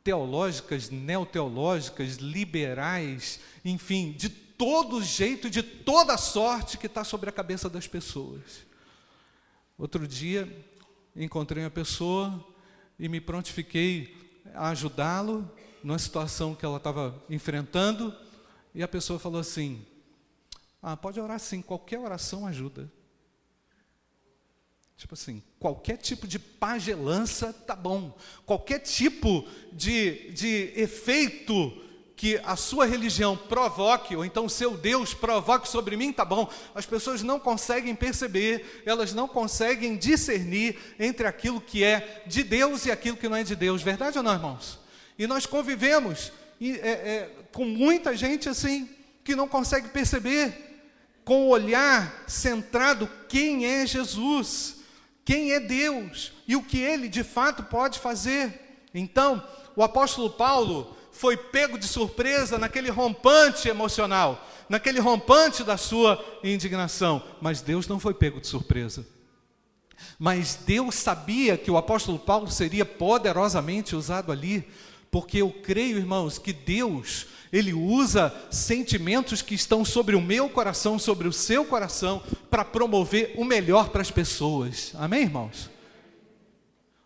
teológicas, 0.02 0.88
neoteológicas, 0.90 2.16
liberais, 2.16 3.40
enfim, 3.64 4.12
de 4.12 4.28
todo 4.28 5.02
jeito, 5.02 5.50
de 5.50 5.62
toda 5.62 6.16
sorte 6.16 6.78
que 6.78 6.87
está 6.87 7.04
sobre 7.04 7.28
a 7.28 7.32
cabeça 7.32 7.68
das 7.68 7.87
pessoas. 7.87 8.64
Outro 9.76 10.06
dia 10.06 10.48
encontrei 11.14 11.62
uma 11.62 11.70
pessoa 11.70 12.44
e 12.98 13.08
me 13.08 13.20
prontifiquei 13.20 14.21
ajudá-lo 14.54 15.50
numa 15.82 15.98
situação 15.98 16.54
que 16.54 16.64
ela 16.64 16.76
estava 16.76 17.20
enfrentando, 17.28 18.14
e 18.74 18.82
a 18.82 18.88
pessoa 18.88 19.18
falou 19.18 19.40
assim: 19.40 19.84
Ah, 20.80 20.96
pode 20.96 21.20
orar 21.20 21.38
sim, 21.38 21.60
qualquer 21.60 21.98
oração 21.98 22.46
ajuda. 22.46 22.90
Tipo 24.96 25.14
assim, 25.14 25.42
qualquer 25.58 25.96
tipo 25.96 26.28
de 26.28 26.38
pagelança 26.38 27.52
tá 27.52 27.74
bom, 27.74 28.16
qualquer 28.46 28.78
tipo 28.78 29.44
de, 29.72 30.30
de 30.30 30.72
efeito 30.76 31.81
que 32.16 32.40
a 32.44 32.57
sua 32.57 32.87
religião 32.87 33.37
provoque, 33.37 34.14
ou 34.14 34.25
então 34.25 34.44
o 34.46 34.51
seu 34.51 34.77
Deus 34.77 35.12
provoque 35.14 35.68
sobre 35.68 35.96
mim, 35.96 36.12
tá 36.12 36.25
bom. 36.25 36.48
As 36.75 36.87
pessoas 36.87 37.22
não 37.22 37.40
conseguem 37.40 37.94
perceber, 37.94 38.83
elas 38.87 39.12
não 39.12 39.27
conseguem 39.27 39.96
discernir 39.96 40.79
entre 40.98 41.27
aquilo 41.27 41.61
que 41.61 41.83
é 41.83 42.22
de 42.27 42.42
Deus 42.42 42.87
e 42.87 42.90
aquilo 42.90 43.16
que 43.16 43.29
não 43.29 43.37
é 43.37 43.42
de 43.42 43.57
Deus. 43.57 43.83
Verdade 43.83 44.18
ou 44.18 44.25
não, 44.25 44.35
irmãos? 44.35 44.79
E 45.18 45.27
nós 45.27 45.46
convivemos 45.46 46.33
e, 46.61 46.72
é, 46.77 46.90
é, 46.90 47.31
com 47.53 47.64
muita 47.64 48.14
gente 48.16 48.48
assim, 48.48 48.88
que 49.25 49.35
não 49.35 49.48
consegue 49.48 49.88
perceber, 49.88 50.70
com 51.25 51.46
o 51.46 51.48
olhar 51.48 52.25
centrado, 52.27 53.09
quem 53.29 53.66
é 53.66 53.87
Jesus, 53.87 54.77
quem 55.25 55.53
é 55.53 55.61
Deus 55.61 56.33
e 56.46 56.57
o 56.57 56.62
que 56.62 56.79
ele 56.79 57.09
de 57.09 57.22
fato 57.22 57.62
pode 57.64 57.98
fazer. 57.98 58.61
Então, 58.94 59.44
o 59.75 59.83
apóstolo 59.83 60.31
Paulo 60.31 60.96
foi 61.12 61.37
pego 61.37 61.79
de 61.79 61.87
surpresa 61.87 62.59
naquele 62.59 62.90
rompante 62.90 63.68
emocional, 63.68 64.48
naquele 64.68 64.98
rompante 64.98 65.62
da 65.62 65.77
sua 65.77 66.22
indignação, 66.42 67.22
mas 67.40 67.61
Deus 67.61 67.87
não 67.87 68.01
foi 68.01 68.14
pego 68.14 68.40
de 68.40 68.46
surpresa. 68.46 69.07
Mas 70.18 70.59
Deus 70.66 70.94
sabia 70.94 71.57
que 71.57 71.70
o 71.70 71.77
apóstolo 71.77 72.18
Paulo 72.18 72.51
seria 72.51 72.85
poderosamente 72.85 73.94
usado 73.94 74.33
ali, 74.33 74.66
porque 75.11 75.38
eu 75.38 75.51
creio, 75.51 75.98
irmãos, 75.98 76.38
que 76.38 76.53
Deus, 76.53 77.27
Ele 77.53 77.75
usa 77.75 78.35
sentimentos 78.51 79.42
que 79.42 79.55
estão 79.55 79.85
sobre 79.85 80.16
o 80.16 80.22
meu 80.22 80.48
coração, 80.48 80.98
sobre 80.98 81.29
o 81.29 81.33
seu 81.33 81.64
coração, 81.64 82.22
para 82.51 82.64
promover 82.64 83.35
o 83.37 83.44
melhor 83.44 83.90
para 83.90 84.01
as 84.01 84.11
pessoas. 84.11 84.92
Amém, 84.94 85.22
irmãos? 85.22 85.71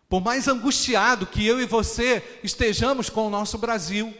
Por 0.09 0.21
mais 0.21 0.47
angustiado 0.47 1.25
que 1.25 1.45
eu 1.45 1.59
e 1.59 1.65
você 1.65 2.39
estejamos 2.43 3.09
com 3.09 3.27
o 3.27 3.29
nosso 3.29 3.57
Brasil, 3.57 4.13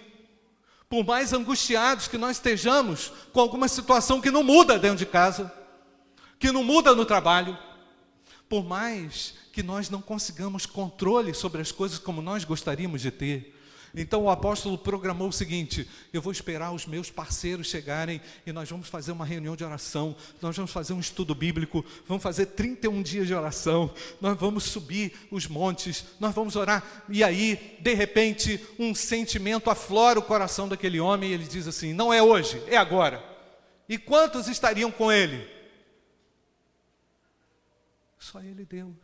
por 0.89 1.05
mais 1.05 1.33
angustiados 1.33 2.07
que 2.07 2.17
nós 2.17 2.37
estejamos 2.37 3.11
com 3.31 3.39
alguma 3.39 3.67
situação 3.67 4.19
que 4.19 4.31
não 4.31 4.43
muda 4.43 4.77
dentro 4.77 4.97
de 4.97 5.05
casa, 5.05 5.51
que 6.39 6.51
não 6.51 6.63
muda 6.63 6.93
no 6.93 7.05
trabalho, 7.05 7.57
por 8.49 8.65
mais 8.65 9.33
que 9.51 9.63
nós 9.63 9.89
não 9.89 10.01
consigamos 10.01 10.65
controle 10.65 11.33
sobre 11.33 11.61
as 11.61 11.71
coisas 11.71 11.97
como 11.97 12.21
nós 12.21 12.43
gostaríamos 12.43 13.01
de 13.01 13.11
ter, 13.11 13.56
então 14.01 14.23
o 14.23 14.29
apóstolo 14.29 14.77
programou 14.77 15.29
o 15.29 15.33
seguinte: 15.33 15.89
eu 16.13 16.21
vou 16.21 16.31
esperar 16.31 16.71
os 16.71 16.85
meus 16.85 17.09
parceiros 17.09 17.67
chegarem 17.67 18.21
e 18.45 18.51
nós 18.51 18.69
vamos 18.69 18.87
fazer 18.87 19.11
uma 19.11 19.25
reunião 19.25 19.55
de 19.55 19.63
oração, 19.63 20.15
nós 20.41 20.55
vamos 20.55 20.71
fazer 20.71 20.93
um 20.93 20.99
estudo 20.99 21.33
bíblico, 21.33 21.83
vamos 22.07 22.21
fazer 22.21 22.47
31 22.47 23.01
dias 23.01 23.27
de 23.27 23.33
oração, 23.33 23.93
nós 24.21 24.37
vamos 24.37 24.65
subir 24.65 25.13
os 25.31 25.47
montes, 25.47 26.05
nós 26.19 26.35
vamos 26.35 26.55
orar. 26.55 27.03
E 27.09 27.23
aí, 27.23 27.77
de 27.79 27.93
repente, 27.93 28.63
um 28.77 28.93
sentimento 28.93 29.69
aflora 29.69 30.19
o 30.19 30.23
coração 30.23 30.67
daquele 30.67 30.99
homem 30.99 31.31
e 31.31 31.33
ele 31.33 31.45
diz 31.45 31.67
assim: 31.67 31.93
não 31.93 32.13
é 32.13 32.21
hoje, 32.21 32.61
é 32.67 32.77
agora. 32.77 33.23
E 33.89 33.97
quantos 33.97 34.47
estariam 34.47 34.91
com 34.91 35.11
ele? 35.11 35.47
Só 38.19 38.41
ele 38.41 38.65
Deus. 38.65 38.95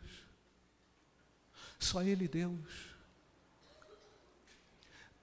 Só 1.78 2.02
ele 2.02 2.28
Deus. 2.28 2.93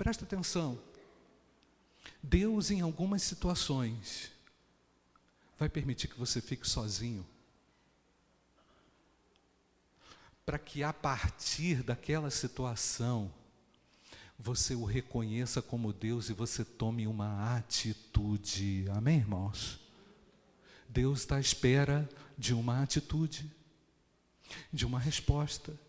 Presta 0.02 0.26
atenção. 0.26 0.80
Deus, 2.24 2.72
em 2.72 2.82
algumas 2.82 3.22
situações, 3.22 4.32
vai 5.60 5.70
permitir 5.70 6.08
que 6.08 6.18
você 6.18 6.42
fique 6.42 6.68
sozinho. 6.68 7.24
Para 10.44 10.58
que 10.58 10.82
a 10.82 10.92
partir 10.92 11.84
daquela 11.84 12.32
situação, 12.32 13.32
você 14.40 14.74
o 14.74 14.86
reconheça 14.86 15.62
como 15.62 15.94
Deus 15.94 16.30
e 16.30 16.34
você 16.34 16.66
tome 16.66 17.06
uma 17.06 17.56
atitude. 17.56 18.88
Amém, 18.96 19.20
irmãos? 19.20 19.80
Deus 20.90 21.20
está 21.20 21.36
à 21.36 21.40
espera 21.40 22.10
de 22.36 22.56
uma 22.56 22.82
atitude, 22.82 23.56
de 24.74 24.84
uma 24.84 25.00
resposta. 25.00 25.80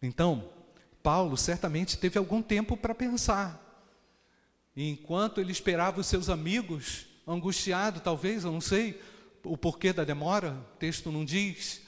Então, 0.00 0.61
Paulo 1.02 1.36
certamente 1.36 1.98
teve 1.98 2.18
algum 2.18 2.40
tempo 2.40 2.76
para 2.76 2.94
pensar. 2.94 3.60
E 4.74 4.88
enquanto 4.88 5.40
ele 5.40 5.52
esperava 5.52 6.00
os 6.00 6.06
seus 6.06 6.28
amigos, 6.28 7.06
angustiado 7.26 8.00
talvez, 8.00 8.44
eu 8.44 8.52
não 8.52 8.60
sei 8.60 9.00
o 9.44 9.56
porquê 9.56 9.92
da 9.92 10.04
demora, 10.04 10.52
o 10.52 10.76
texto 10.78 11.10
não 11.10 11.24
diz, 11.24 11.82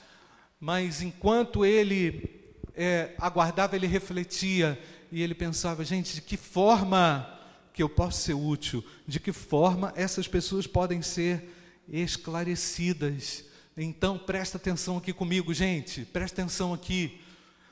mas 0.59 1.01
enquanto 1.01 1.65
ele 1.65 2.43
é, 2.73 3.13
aguardava, 3.17 3.75
ele 3.75 3.87
refletia 3.87 4.79
e 5.11 5.21
ele 5.21 5.33
pensava: 5.33 5.83
gente, 5.83 6.15
de 6.15 6.21
que 6.21 6.37
forma 6.37 7.31
que 7.73 7.81
eu 7.81 7.89
posso 7.89 8.21
ser 8.21 8.33
útil? 8.33 8.83
De 9.07 9.19
que 9.19 9.31
forma 9.31 9.93
essas 9.95 10.27
pessoas 10.27 10.67
podem 10.67 11.01
ser 11.01 11.49
esclarecidas? 11.87 13.45
Então 13.77 14.17
presta 14.17 14.57
atenção 14.57 14.97
aqui 14.97 15.11
comigo, 15.11 15.53
gente, 15.53 16.05
presta 16.05 16.41
atenção 16.41 16.73
aqui. 16.73 17.19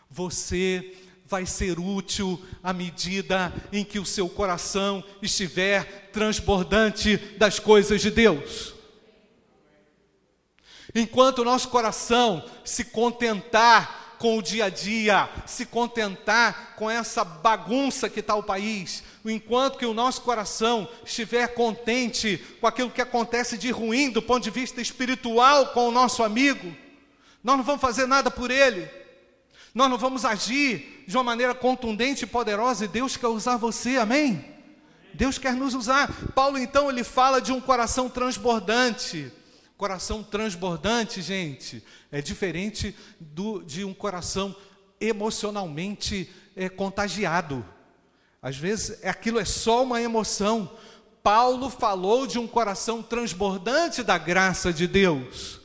Você 0.09 0.95
vai 1.25 1.45
ser 1.45 1.79
útil 1.79 2.41
à 2.61 2.73
medida 2.73 3.53
em 3.71 3.83
que 3.83 3.99
o 3.99 4.05
seu 4.05 4.29
coração 4.29 5.03
estiver 5.21 6.09
transbordante 6.11 7.17
das 7.37 7.59
coisas 7.59 8.01
de 8.01 8.11
Deus. 8.11 8.73
Enquanto 10.93 11.39
o 11.39 11.45
nosso 11.45 11.69
coração 11.69 12.43
se 12.63 12.85
contentar 12.85 14.03
com 14.19 14.37
o 14.37 14.41
dia 14.41 14.65
a 14.65 14.69
dia, 14.69 15.29
se 15.45 15.65
contentar 15.65 16.75
com 16.77 16.89
essa 16.89 17.25
bagunça 17.25 18.09
que 18.09 18.19
está 18.19 18.35
o 18.35 18.43
país, 18.43 19.03
enquanto 19.25 19.77
que 19.77 19.85
o 19.85 19.93
nosso 19.93 20.21
coração 20.21 20.87
estiver 21.03 21.47
contente 21.55 22.37
com 22.61 22.67
aquilo 22.67 22.91
que 22.91 23.01
acontece 23.01 23.57
de 23.57 23.71
ruim 23.71 24.09
do 24.09 24.21
ponto 24.21 24.43
de 24.43 24.49
vista 24.49 24.79
espiritual 24.81 25.67
com 25.73 25.89
o 25.89 25.91
nosso 25.91 26.23
amigo, 26.23 26.73
nós 27.43 27.57
não 27.57 27.63
vamos 27.63 27.81
fazer 27.81 28.05
nada 28.05 28.31
por 28.31 28.49
ele, 28.49 28.89
nós 29.73 29.89
não 29.89 29.97
vamos 29.97 30.23
agir 30.23 30.92
de 31.07 31.17
uma 31.17 31.23
maneira 31.23 31.53
contundente 31.53 32.23
e 32.23 32.27
poderosa, 32.27 32.85
e 32.85 32.87
Deus 32.87 33.17
quer 33.17 33.27
usar 33.27 33.57
você, 33.57 33.97
amém? 33.97 34.53
Deus 35.13 35.37
quer 35.37 35.53
nos 35.53 35.73
usar. 35.73 36.11
Paulo 36.33 36.57
então 36.57 36.89
ele 36.89 37.03
fala 37.03 37.39
de 37.39 37.51
um 37.51 37.61
coração 37.61 38.09
transbordante. 38.09 39.31
Coração 39.77 40.23
transbordante, 40.23 41.21
gente, 41.21 41.83
é 42.11 42.21
diferente 42.21 42.95
do, 43.19 43.61
de 43.63 43.83
um 43.83 43.93
coração 43.93 44.55
emocionalmente 44.99 46.29
é, 46.55 46.69
contagiado. 46.69 47.65
Às 48.41 48.55
vezes 48.55 48.99
é, 49.01 49.09
aquilo 49.09 49.39
é 49.39 49.45
só 49.45 49.83
uma 49.83 50.01
emoção. 50.01 50.71
Paulo 51.21 51.69
falou 51.69 52.27
de 52.27 52.39
um 52.39 52.47
coração 52.47 53.01
transbordante 53.01 54.03
da 54.03 54.17
graça 54.17 54.73
de 54.73 54.87
Deus. 54.87 55.62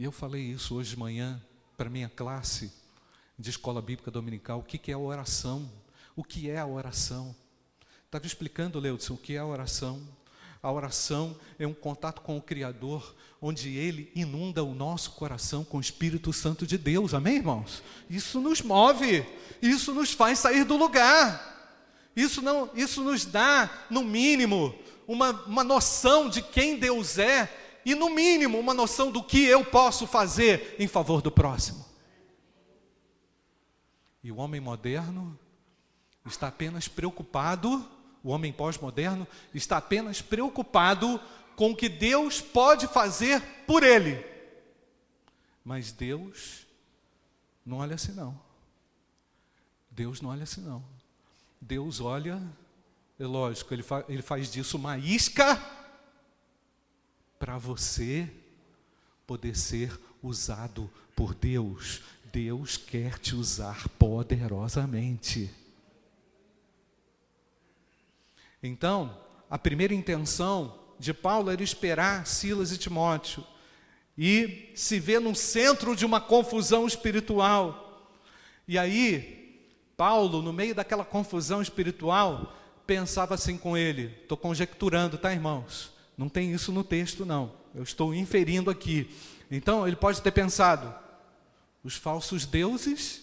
E 0.00 0.04
eu 0.04 0.10
falei 0.10 0.40
isso 0.40 0.76
hoje 0.76 0.88
de 0.88 0.98
manhã 0.98 1.38
para 1.76 1.90
minha 1.90 2.08
classe 2.08 2.72
de 3.38 3.50
escola 3.50 3.82
bíblica 3.82 4.10
dominical. 4.10 4.60
O 4.60 4.62
que, 4.62 4.78
que 4.78 4.90
é 4.90 4.94
a 4.94 4.98
oração? 4.98 5.70
O 6.16 6.24
que 6.24 6.48
é 6.48 6.58
a 6.58 6.64
oração? 6.64 7.36
Estava 8.06 8.24
explicando, 8.24 8.80
Leudson, 8.80 9.12
o 9.12 9.18
que 9.18 9.34
é 9.34 9.38
a 9.40 9.44
oração. 9.44 10.00
A 10.62 10.72
oração 10.72 11.36
é 11.58 11.66
um 11.66 11.74
contato 11.74 12.22
com 12.22 12.38
o 12.38 12.40
Criador, 12.40 13.14
onde 13.42 13.76
Ele 13.76 14.10
inunda 14.14 14.64
o 14.64 14.74
nosso 14.74 15.10
coração 15.10 15.64
com 15.64 15.76
o 15.76 15.82
Espírito 15.82 16.32
Santo 16.32 16.66
de 16.66 16.78
Deus. 16.78 17.12
Amém, 17.12 17.36
irmãos? 17.36 17.82
Isso 18.08 18.40
nos 18.40 18.62
move, 18.62 19.22
isso 19.60 19.92
nos 19.92 20.14
faz 20.14 20.38
sair 20.38 20.64
do 20.64 20.78
lugar. 20.78 21.76
Isso, 22.16 22.40
não, 22.40 22.70
isso 22.74 23.04
nos 23.04 23.26
dá, 23.26 23.70
no 23.90 24.02
mínimo, 24.02 24.74
uma, 25.06 25.32
uma 25.44 25.62
noção 25.62 26.26
de 26.30 26.40
quem 26.40 26.78
Deus 26.78 27.18
é 27.18 27.59
e, 27.84 27.94
no 27.94 28.10
mínimo, 28.10 28.58
uma 28.58 28.74
noção 28.74 29.10
do 29.10 29.22
que 29.22 29.44
eu 29.44 29.64
posso 29.64 30.06
fazer 30.06 30.76
em 30.78 30.86
favor 30.86 31.22
do 31.22 31.30
próximo. 31.30 31.84
E 34.22 34.30
o 34.30 34.36
homem 34.36 34.60
moderno 34.60 35.38
está 36.26 36.48
apenas 36.48 36.88
preocupado, 36.88 37.88
o 38.22 38.30
homem 38.30 38.52
pós-moderno 38.52 39.26
está 39.54 39.78
apenas 39.78 40.20
preocupado 40.20 41.20
com 41.56 41.70
o 41.70 41.76
que 41.76 41.88
Deus 41.88 42.40
pode 42.40 42.86
fazer 42.86 43.40
por 43.66 43.82
ele. 43.82 44.24
Mas 45.64 45.92
Deus 45.92 46.66
não 47.64 47.78
olha 47.78 47.94
assim 47.94 48.12
não. 48.12 48.38
Deus 49.90 50.20
não 50.20 50.30
olha 50.30 50.44
assim 50.44 50.60
não. 50.60 50.84
Deus 51.60 52.00
olha, 52.00 52.42
é 53.18 53.26
lógico, 53.26 53.74
ele, 53.74 53.82
fa 53.82 54.04
ele 54.08 54.22
faz 54.22 54.50
disso 54.50 54.76
uma 54.76 54.96
isca 54.96 55.56
para 57.40 57.56
você 57.56 58.30
poder 59.26 59.56
ser 59.56 59.98
usado 60.22 60.90
por 61.16 61.34
Deus. 61.34 62.02
Deus 62.30 62.76
quer 62.76 63.18
te 63.18 63.34
usar 63.34 63.88
poderosamente. 63.98 65.50
Então, 68.62 69.18
a 69.48 69.58
primeira 69.58 69.94
intenção 69.94 70.78
de 70.98 71.14
Paulo 71.14 71.50
era 71.50 71.62
esperar 71.62 72.26
Silas 72.26 72.72
e 72.72 72.78
Timóteo 72.78 73.42
e 74.18 74.70
se 74.76 75.00
ver 75.00 75.18
no 75.18 75.34
centro 75.34 75.96
de 75.96 76.04
uma 76.04 76.20
confusão 76.20 76.86
espiritual. 76.86 78.12
E 78.68 78.78
aí, 78.78 79.66
Paulo, 79.96 80.42
no 80.42 80.52
meio 80.52 80.74
daquela 80.74 81.06
confusão 81.06 81.62
espiritual, 81.62 82.54
pensava 82.86 83.34
assim 83.34 83.56
com 83.56 83.78
ele: 83.78 84.14
estou 84.22 84.36
conjecturando, 84.36 85.16
tá, 85.16 85.32
irmãos? 85.32 85.99
Não 86.20 86.28
tem 86.28 86.52
isso 86.52 86.70
no 86.70 86.84
texto, 86.84 87.24
não. 87.24 87.50
Eu 87.74 87.82
estou 87.82 88.14
inferindo 88.14 88.70
aqui. 88.70 89.10
Então, 89.50 89.86
ele 89.86 89.96
pode 89.96 90.20
ter 90.20 90.30
pensado: 90.30 90.94
os 91.82 91.94
falsos 91.94 92.44
deuses 92.44 93.22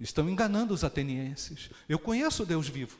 estão 0.00 0.28
enganando 0.28 0.74
os 0.74 0.82
atenienses. 0.82 1.70
Eu 1.88 1.96
conheço 1.96 2.42
o 2.42 2.46
Deus 2.46 2.66
vivo. 2.66 2.98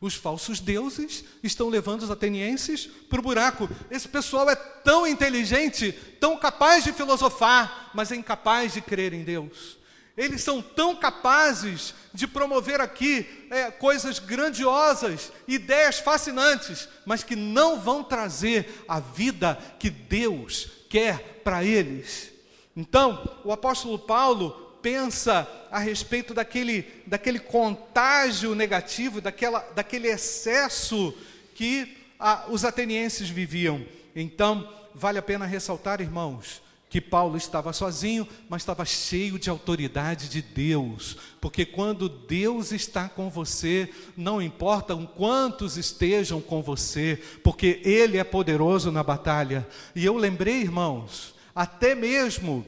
Os 0.00 0.14
falsos 0.14 0.60
deuses 0.60 1.26
estão 1.42 1.68
levando 1.68 2.04
os 2.04 2.10
atenienses 2.10 2.86
para 2.86 3.20
o 3.20 3.22
buraco. 3.22 3.68
Esse 3.90 4.08
pessoal 4.08 4.48
é 4.48 4.56
tão 4.56 5.06
inteligente, 5.06 5.92
tão 6.18 6.38
capaz 6.38 6.84
de 6.84 6.94
filosofar, 6.94 7.90
mas 7.92 8.10
é 8.10 8.16
incapaz 8.16 8.72
de 8.72 8.80
crer 8.80 9.12
em 9.12 9.24
Deus. 9.24 9.76
Eles 10.18 10.42
são 10.42 10.60
tão 10.60 10.96
capazes 10.96 11.94
de 12.12 12.26
promover 12.26 12.80
aqui 12.80 13.46
é, 13.50 13.70
coisas 13.70 14.18
grandiosas, 14.18 15.32
ideias 15.46 16.00
fascinantes, 16.00 16.88
mas 17.06 17.22
que 17.22 17.36
não 17.36 17.78
vão 17.78 18.02
trazer 18.02 18.84
a 18.88 18.98
vida 18.98 19.56
que 19.78 19.88
Deus 19.88 20.68
quer 20.90 21.40
para 21.44 21.62
eles. 21.62 22.32
Então, 22.76 23.38
o 23.44 23.52
apóstolo 23.52 23.96
Paulo 23.96 24.50
pensa 24.82 25.48
a 25.70 25.78
respeito 25.78 26.34
daquele, 26.34 26.82
daquele 27.06 27.38
contágio 27.38 28.56
negativo, 28.56 29.20
daquela, 29.20 29.60
daquele 29.72 30.08
excesso 30.08 31.16
que 31.54 31.96
a, 32.18 32.46
os 32.48 32.64
atenienses 32.64 33.28
viviam. 33.28 33.86
Então, 34.16 34.68
vale 34.92 35.18
a 35.20 35.22
pena 35.22 35.46
ressaltar, 35.46 36.00
irmãos, 36.00 36.60
que 36.88 37.00
Paulo 37.00 37.36
estava 37.36 37.72
sozinho, 37.72 38.26
mas 38.48 38.62
estava 38.62 38.84
cheio 38.84 39.38
de 39.38 39.50
autoridade 39.50 40.28
de 40.28 40.40
Deus, 40.40 41.16
porque 41.40 41.66
quando 41.66 42.08
Deus 42.08 42.72
está 42.72 43.08
com 43.08 43.28
você, 43.28 43.90
não 44.16 44.40
importa 44.40 44.96
quantos 44.96 45.76
estejam 45.76 46.40
com 46.40 46.62
você, 46.62 47.20
porque 47.44 47.80
Ele 47.84 48.16
é 48.16 48.24
poderoso 48.24 48.90
na 48.90 49.02
batalha. 49.02 49.68
E 49.94 50.04
eu 50.04 50.16
lembrei, 50.16 50.62
irmãos, 50.62 51.34
até 51.54 51.94
mesmo 51.94 52.66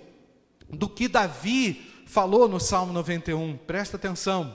do 0.69 0.89
que 0.89 1.09
Davi 1.09 2.05
falou 2.07 2.49
no 2.49 2.61
Salmo 2.61 2.93
91, 2.93 3.57
presta 3.67 3.97
atenção. 3.97 4.55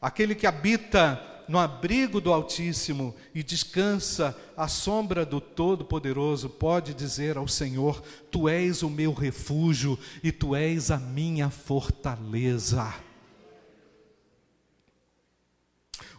Aquele 0.00 0.34
que 0.34 0.46
habita 0.46 1.33
no 1.48 1.58
abrigo 1.58 2.20
do 2.20 2.32
Altíssimo 2.32 3.14
e 3.34 3.42
descansa 3.42 4.36
à 4.56 4.68
sombra 4.68 5.24
do 5.24 5.40
Todo-Poderoso, 5.40 6.48
pode 6.48 6.94
dizer 6.94 7.36
ao 7.36 7.48
Senhor: 7.48 8.02
Tu 8.30 8.48
és 8.48 8.82
o 8.82 8.90
meu 8.90 9.12
refúgio 9.12 9.98
e 10.22 10.32
tu 10.32 10.54
és 10.54 10.90
a 10.90 10.98
minha 10.98 11.50
fortaleza. 11.50 12.94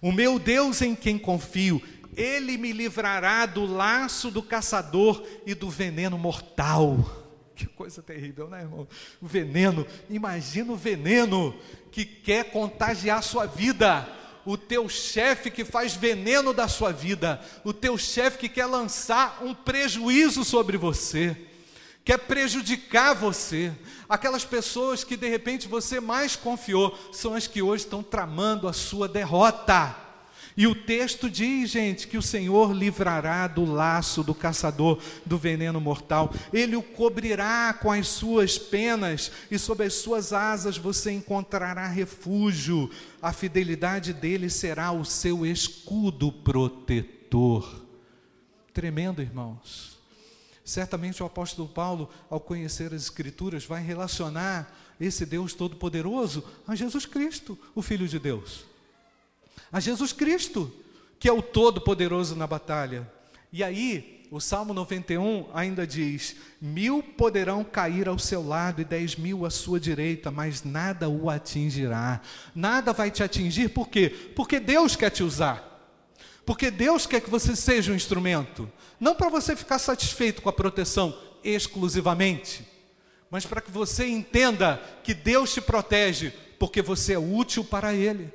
O 0.02 0.12
meu 0.12 0.38
Deus 0.38 0.82
em 0.82 0.94
quem 0.94 1.18
confio, 1.18 1.82
ele 2.16 2.58
me 2.58 2.72
livrará 2.72 3.46
do 3.46 3.66
laço 3.66 4.30
do 4.30 4.44
caçador 4.44 5.26
e 5.46 5.56
do 5.56 5.70
veneno 5.70 6.18
mortal. 6.18 7.24
Que 7.56 7.66
coisa 7.66 8.04
terrível, 8.04 8.50
né, 8.50 8.62
irmão? 8.62 8.86
O 9.22 9.26
veneno, 9.26 9.88
imagina 10.10 10.74
o 10.74 10.76
veneno 10.76 11.56
que 11.90 12.04
quer 12.04 12.52
contagiar 12.52 13.20
a 13.20 13.24
sua 13.24 13.46
vida 13.46 14.08
o 14.46 14.58
teu 14.58 14.88
chefe 14.88 15.50
que 15.50 15.66
faz 15.66 15.96
veneno 15.96 16.54
da 16.54 16.68
sua 16.68 16.92
vida, 16.92 17.42
o 17.64 17.74
teu 17.74 17.98
chefe 17.98 18.38
que 18.38 18.50
quer 18.50 18.68
lançar 18.68 19.40
um 19.42 19.54
prejuízo 19.54 20.46
sobre 20.46 20.78
você, 20.78 21.36
quer 22.04 22.20
prejudicar 22.20 23.16
você. 23.16 23.74
Aquelas 24.08 24.46
pessoas 24.46 25.04
que 25.04 25.18
de 25.18 25.28
repente 25.28 25.68
você 25.68 26.00
mais 26.00 26.36
confiou 26.36 26.98
são 27.12 27.34
as 27.34 27.48
que 27.48 27.62
hoje 27.62 27.86
estão 27.86 28.04
tramando 28.04 28.68
a 28.68 28.74
sua 28.74 29.08
derrota. 29.08 30.05
E 30.58 30.66
o 30.68 30.74
texto 30.74 31.30
diz, 31.30 31.70
gente, 31.70 32.08
que 32.08 32.18
o 32.18 32.22
Senhor 32.22 32.72
livrará 32.72 33.46
do 33.46 33.66
laço 33.66 34.24
do 34.24 34.34
caçador 34.34 35.02
do 35.26 35.38
veneno 35.38 35.82
mortal, 35.82 36.34
ele 36.54 36.78
o 36.78 36.82
cobrirá 36.82 37.74
com 37.74 37.92
as 37.92 38.08
suas 38.08 38.58
penas, 38.58 39.32
e 39.52 39.60
sob 39.60 39.84
as 39.84 39.96
suas 39.96 40.32
asas 40.32 40.78
você 40.78 41.12
encontrará 41.12 41.86
refúgio. 41.88 42.90
A 43.22 43.34
fidelidade 43.34 44.14
dele 44.14 44.50
será 44.50 44.94
o 44.94 45.04
seu 45.04 45.46
escudo 45.46 46.32
protetor. 46.32 47.84
Tremendo, 48.74 49.22
irmãos. 49.22 50.00
Certamente 50.64 51.22
o 51.22 51.26
apóstolo 51.26 51.68
Paulo, 51.68 52.10
ao 52.30 52.40
conhecer 52.40 52.94
as 52.94 53.04
Escrituras, 53.04 53.66
vai 53.66 53.84
relacionar 53.84 54.74
esse 55.02 55.26
Deus 55.26 55.54
Todo-Poderoso 55.54 56.46
a 56.66 56.76
Jesus 56.76 57.06
Cristo, 57.06 57.60
o 57.76 57.82
Filho 57.82 58.08
de 58.08 58.18
Deus 58.18 58.75
a 59.72 59.80
Jesus 59.80 60.14
Cristo, 60.14 60.74
que 61.20 61.30
é 61.30 61.32
o 61.34 61.42
Todo-Poderoso 61.42 62.36
na 62.36 62.48
batalha. 62.48 63.12
E 63.52 63.64
aí, 63.64 64.16
o 64.32 64.40
Salmo 64.40 64.74
91 64.74 65.48
ainda 65.54 65.86
diz: 65.86 66.36
Mil 66.60 67.02
poderão 67.02 67.64
cair 67.64 68.08
ao 68.08 68.20
seu 68.20 68.46
lado 68.46 68.82
e 68.82 68.86
dez 68.86 69.16
mil 69.16 69.46
à 69.46 69.50
sua 69.50 69.80
direita, 69.80 70.32
mas 70.32 70.64
nada 70.64 71.08
o 71.08 71.30
atingirá. 71.30 72.22
Nada 72.54 72.92
vai 72.92 73.12
te 73.12 73.24
atingir, 73.24 73.70
por 73.70 73.88
quê? 73.88 74.10
Porque 74.36 74.60
Deus 74.60 74.96
quer 74.96 75.10
te 75.10 75.24
usar. 75.24 75.74
Porque 76.46 76.70
Deus 76.70 77.06
quer 77.06 77.22
que 77.22 77.30
você 77.30 77.56
seja 77.56 77.92
um 77.92 77.96
instrumento. 77.96 78.72
Não 79.00 79.16
para 79.16 79.30
você 79.30 79.56
ficar 79.56 79.80
satisfeito 79.80 80.42
com 80.42 80.50
a 80.50 80.54
proteção 80.54 81.18
exclusivamente, 81.44 82.68
mas 83.30 83.46
para 83.46 83.62
que 83.62 83.72
você 83.72 84.08
entenda 84.08 84.82
que 85.04 85.14
Deus 85.14 85.54
te 85.54 85.62
protege, 85.62 86.34
porque 86.60 86.82
você 86.82 87.14
é 87.14 87.20
útil 87.20 87.64
para 87.64 87.94
Ele. 87.94 88.32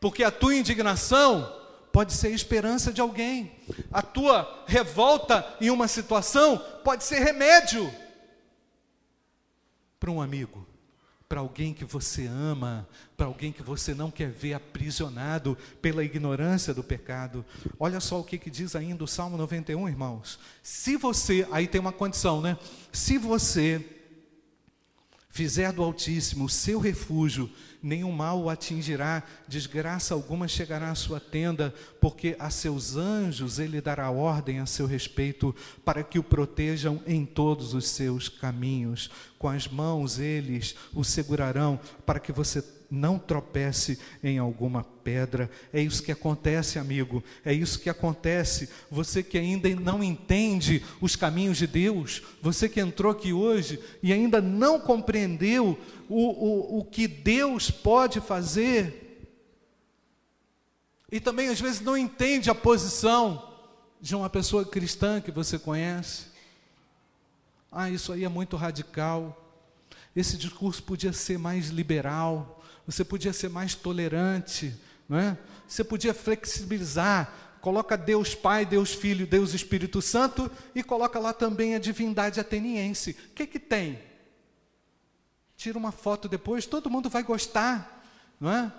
Porque 0.00 0.22
a 0.22 0.30
tua 0.30 0.54
indignação 0.54 1.54
pode 1.92 2.12
ser 2.12 2.30
esperança 2.30 2.92
de 2.92 3.00
alguém. 3.00 3.52
A 3.92 4.02
tua 4.02 4.64
revolta 4.66 5.56
em 5.60 5.70
uma 5.70 5.88
situação 5.88 6.58
pode 6.84 7.04
ser 7.04 7.20
remédio 7.20 7.92
para 9.98 10.10
um 10.10 10.22
amigo, 10.22 10.66
para 11.28 11.40
alguém 11.40 11.74
que 11.74 11.84
você 11.84 12.26
ama, 12.26 12.88
para 13.16 13.26
alguém 13.26 13.52
que 13.52 13.62
você 13.62 13.94
não 13.94 14.10
quer 14.10 14.30
ver 14.30 14.54
aprisionado 14.54 15.58
pela 15.82 16.04
ignorância 16.04 16.72
do 16.72 16.84
pecado. 16.84 17.44
Olha 17.78 18.00
só 18.00 18.20
o 18.20 18.24
que, 18.24 18.38
que 18.38 18.50
diz 18.50 18.76
ainda 18.76 19.02
o 19.02 19.08
Salmo 19.08 19.36
91, 19.36 19.88
irmãos. 19.88 20.38
Se 20.62 20.96
você, 20.96 21.46
aí 21.50 21.66
tem 21.66 21.80
uma 21.80 21.92
condição, 21.92 22.40
né? 22.40 22.56
Se 22.92 23.18
você 23.18 23.84
fizer 25.30 25.72
do 25.72 25.82
Altíssimo 25.82 26.44
o 26.44 26.48
seu 26.48 26.78
refúgio, 26.78 27.50
nenhum 27.82 28.12
mal 28.12 28.40
o 28.40 28.50
atingirá, 28.50 29.22
desgraça 29.46 30.14
alguma 30.14 30.48
chegará 30.48 30.90
à 30.90 30.94
sua 30.94 31.20
tenda, 31.20 31.74
porque 32.00 32.36
a 32.38 32.50
seus 32.50 32.96
anjos 32.96 33.58
ele 33.58 33.80
dará 33.80 34.10
ordem 34.10 34.60
a 34.60 34.66
seu 34.66 34.86
respeito, 34.86 35.54
para 35.84 36.02
que 36.02 36.18
o 36.18 36.22
protejam 36.22 37.00
em 37.06 37.24
todos 37.24 37.74
os 37.74 37.88
seus 37.88 38.28
caminhos. 38.28 39.10
Com 39.38 39.48
as 39.48 39.68
mãos 39.68 40.18
eles 40.18 40.74
o 40.94 41.04
segurarão, 41.04 41.78
para 42.04 42.18
que 42.20 42.32
você 42.32 42.62
não 42.90 43.18
tropece 43.18 43.98
em 44.22 44.38
alguma 44.38 44.82
pedra. 44.82 45.50
É 45.72 45.80
isso 45.80 46.02
que 46.02 46.12
acontece, 46.12 46.78
amigo. 46.78 47.22
É 47.44 47.52
isso 47.52 47.78
que 47.78 47.90
acontece. 47.90 48.68
Você 48.90 49.22
que 49.22 49.36
ainda 49.36 49.68
não 49.76 50.02
entende 50.02 50.84
os 51.00 51.14
caminhos 51.16 51.58
de 51.58 51.66
Deus, 51.66 52.22
você 52.40 52.68
que 52.68 52.80
entrou 52.80 53.12
aqui 53.12 53.32
hoje 53.32 53.78
e 54.02 54.12
ainda 54.12 54.40
não 54.40 54.80
compreendeu 54.80 55.78
o, 56.08 56.76
o, 56.76 56.78
o 56.78 56.84
que 56.84 57.06
Deus 57.06 57.70
pode 57.70 58.20
fazer, 58.20 59.08
e 61.10 61.20
também 61.20 61.48
às 61.48 61.60
vezes 61.60 61.80
não 61.80 61.96
entende 61.96 62.50
a 62.50 62.54
posição 62.54 63.56
de 63.98 64.14
uma 64.14 64.28
pessoa 64.28 64.64
cristã 64.64 65.20
que 65.20 65.30
você 65.30 65.58
conhece. 65.58 66.26
Ah, 67.72 67.88
isso 67.88 68.12
aí 68.12 68.24
é 68.24 68.28
muito 68.28 68.56
radical. 68.56 69.44
Esse 70.14 70.36
discurso 70.36 70.82
podia 70.82 71.12
ser 71.12 71.38
mais 71.38 71.68
liberal 71.68 72.57
você 72.88 73.04
podia 73.04 73.34
ser 73.34 73.50
mais 73.50 73.74
tolerante, 73.74 74.74
não 75.06 75.18
é? 75.18 75.36
Você 75.68 75.84
podia 75.84 76.14
flexibilizar, 76.14 77.30
coloca 77.60 77.98
Deus 77.98 78.34
Pai, 78.34 78.64
Deus 78.64 78.94
Filho, 78.94 79.26
Deus 79.26 79.52
Espírito 79.52 80.00
Santo 80.00 80.50
e 80.74 80.82
coloca 80.82 81.18
lá 81.18 81.34
também 81.34 81.74
a 81.74 81.78
divindade 81.78 82.40
ateniense. 82.40 83.10
O 83.10 83.34
que 83.34 83.46
que 83.46 83.58
tem? 83.58 84.00
Tira 85.54 85.76
uma 85.76 85.92
foto 85.92 86.30
depois, 86.30 86.64
todo 86.64 86.88
mundo 86.88 87.10
vai 87.10 87.22
gostar, 87.22 88.02
não 88.40 88.50
é? 88.50 88.72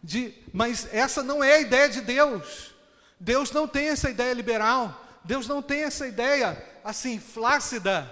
De, 0.00 0.32
mas 0.52 0.86
essa 0.94 1.20
não 1.24 1.42
é 1.42 1.56
a 1.56 1.60
ideia 1.60 1.88
de 1.88 2.02
Deus. 2.02 2.72
Deus 3.18 3.50
não 3.50 3.66
tem 3.66 3.88
essa 3.88 4.08
ideia 4.08 4.32
liberal. 4.32 5.04
Deus 5.24 5.48
não 5.48 5.60
tem 5.60 5.82
essa 5.82 6.06
ideia 6.06 6.56
assim 6.84 7.18
flácida 7.18 8.08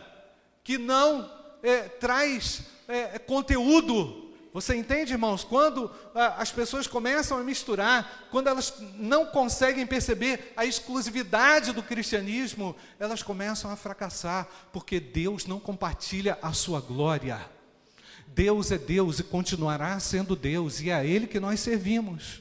que 0.64 0.78
não 0.78 1.30
é, 1.62 1.82
traz 1.82 2.62
é, 2.88 3.20
conteúdo 3.20 4.23
você 4.54 4.76
entende, 4.76 5.12
irmãos? 5.12 5.42
Quando 5.42 5.90
ah, 6.14 6.36
as 6.38 6.52
pessoas 6.52 6.86
começam 6.86 7.36
a 7.36 7.42
misturar, 7.42 8.28
quando 8.30 8.46
elas 8.46 8.72
não 8.94 9.26
conseguem 9.26 9.84
perceber 9.84 10.52
a 10.56 10.64
exclusividade 10.64 11.72
do 11.72 11.82
cristianismo, 11.82 12.76
elas 13.00 13.20
começam 13.20 13.68
a 13.68 13.74
fracassar, 13.74 14.48
porque 14.72 15.00
Deus 15.00 15.44
não 15.44 15.58
compartilha 15.58 16.38
a 16.40 16.52
sua 16.52 16.80
glória. 16.80 17.44
Deus 18.28 18.70
é 18.70 18.78
Deus 18.78 19.18
e 19.18 19.24
continuará 19.24 19.98
sendo 19.98 20.36
Deus, 20.36 20.80
e 20.80 20.88
é 20.88 20.94
a 20.94 21.04
Ele 21.04 21.26
que 21.26 21.40
nós 21.40 21.58
servimos. 21.58 22.40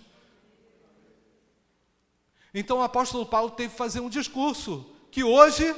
Então 2.54 2.78
o 2.78 2.84
apóstolo 2.84 3.26
Paulo 3.26 3.50
teve 3.50 3.72
que 3.72 3.78
fazer 3.78 4.02
um 4.02 4.10
discurso 4.10 4.86
que 5.10 5.24
hoje, 5.24 5.76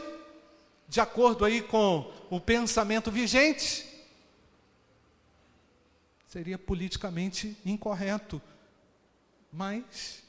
de 0.89 0.99
acordo 0.99 1.45
aí 1.45 1.61
com 1.61 2.11
o 2.29 2.41
pensamento 2.41 3.09
vigente, 3.09 3.94
seria 6.35 6.57
politicamente 6.57 7.55
incorreto, 7.65 8.41
mas 9.53 10.21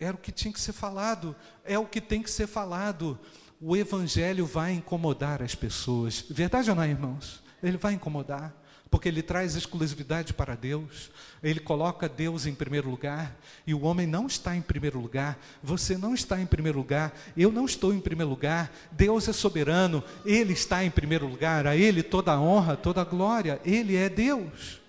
era 0.00 0.14
o 0.14 0.18
que 0.18 0.32
tinha 0.32 0.50
que 0.50 0.58
ser 0.58 0.72
falado, 0.72 1.36
é 1.62 1.78
o 1.78 1.84
que 1.84 2.00
tem 2.00 2.22
que 2.22 2.30
ser 2.30 2.46
falado. 2.46 3.20
O 3.60 3.76
evangelho 3.76 4.46
vai 4.46 4.72
incomodar 4.72 5.42
as 5.42 5.54
pessoas. 5.54 6.24
Verdade 6.30 6.70
ou 6.70 6.76
não, 6.76 6.86
irmãos? 6.86 7.42
Ele 7.62 7.76
vai 7.76 7.92
incomodar 7.92 8.54
porque 8.90 9.10
ele 9.10 9.20
traz 9.20 9.56
exclusividade 9.56 10.32
para 10.32 10.54
Deus, 10.54 11.10
ele 11.42 11.60
coloca 11.60 12.08
Deus 12.08 12.46
em 12.46 12.54
primeiro 12.54 12.88
lugar, 12.88 13.36
e 13.66 13.74
o 13.74 13.82
homem 13.82 14.06
não 14.06 14.26
está 14.26 14.56
em 14.56 14.62
primeiro 14.62 14.98
lugar, 14.98 15.38
você 15.62 15.98
não 15.98 16.14
está 16.14 16.40
em 16.40 16.46
primeiro 16.46 16.78
lugar, 16.78 17.12
eu 17.36 17.52
não 17.52 17.66
estou 17.66 17.92
em 17.92 18.00
primeiro 18.00 18.30
lugar, 18.30 18.72
Deus 18.92 19.28
é 19.28 19.34
soberano, 19.34 20.02
ele 20.24 20.54
está 20.54 20.82
em 20.82 20.90
primeiro 20.90 21.26
lugar, 21.26 21.66
a 21.66 21.76
ele 21.76 22.02
toda 22.02 22.32
a 22.32 22.40
honra, 22.40 22.74
toda 22.74 23.02
a 23.02 23.04
glória, 23.04 23.60
ele 23.66 23.96
é 23.96 24.08
Deus. 24.08 24.85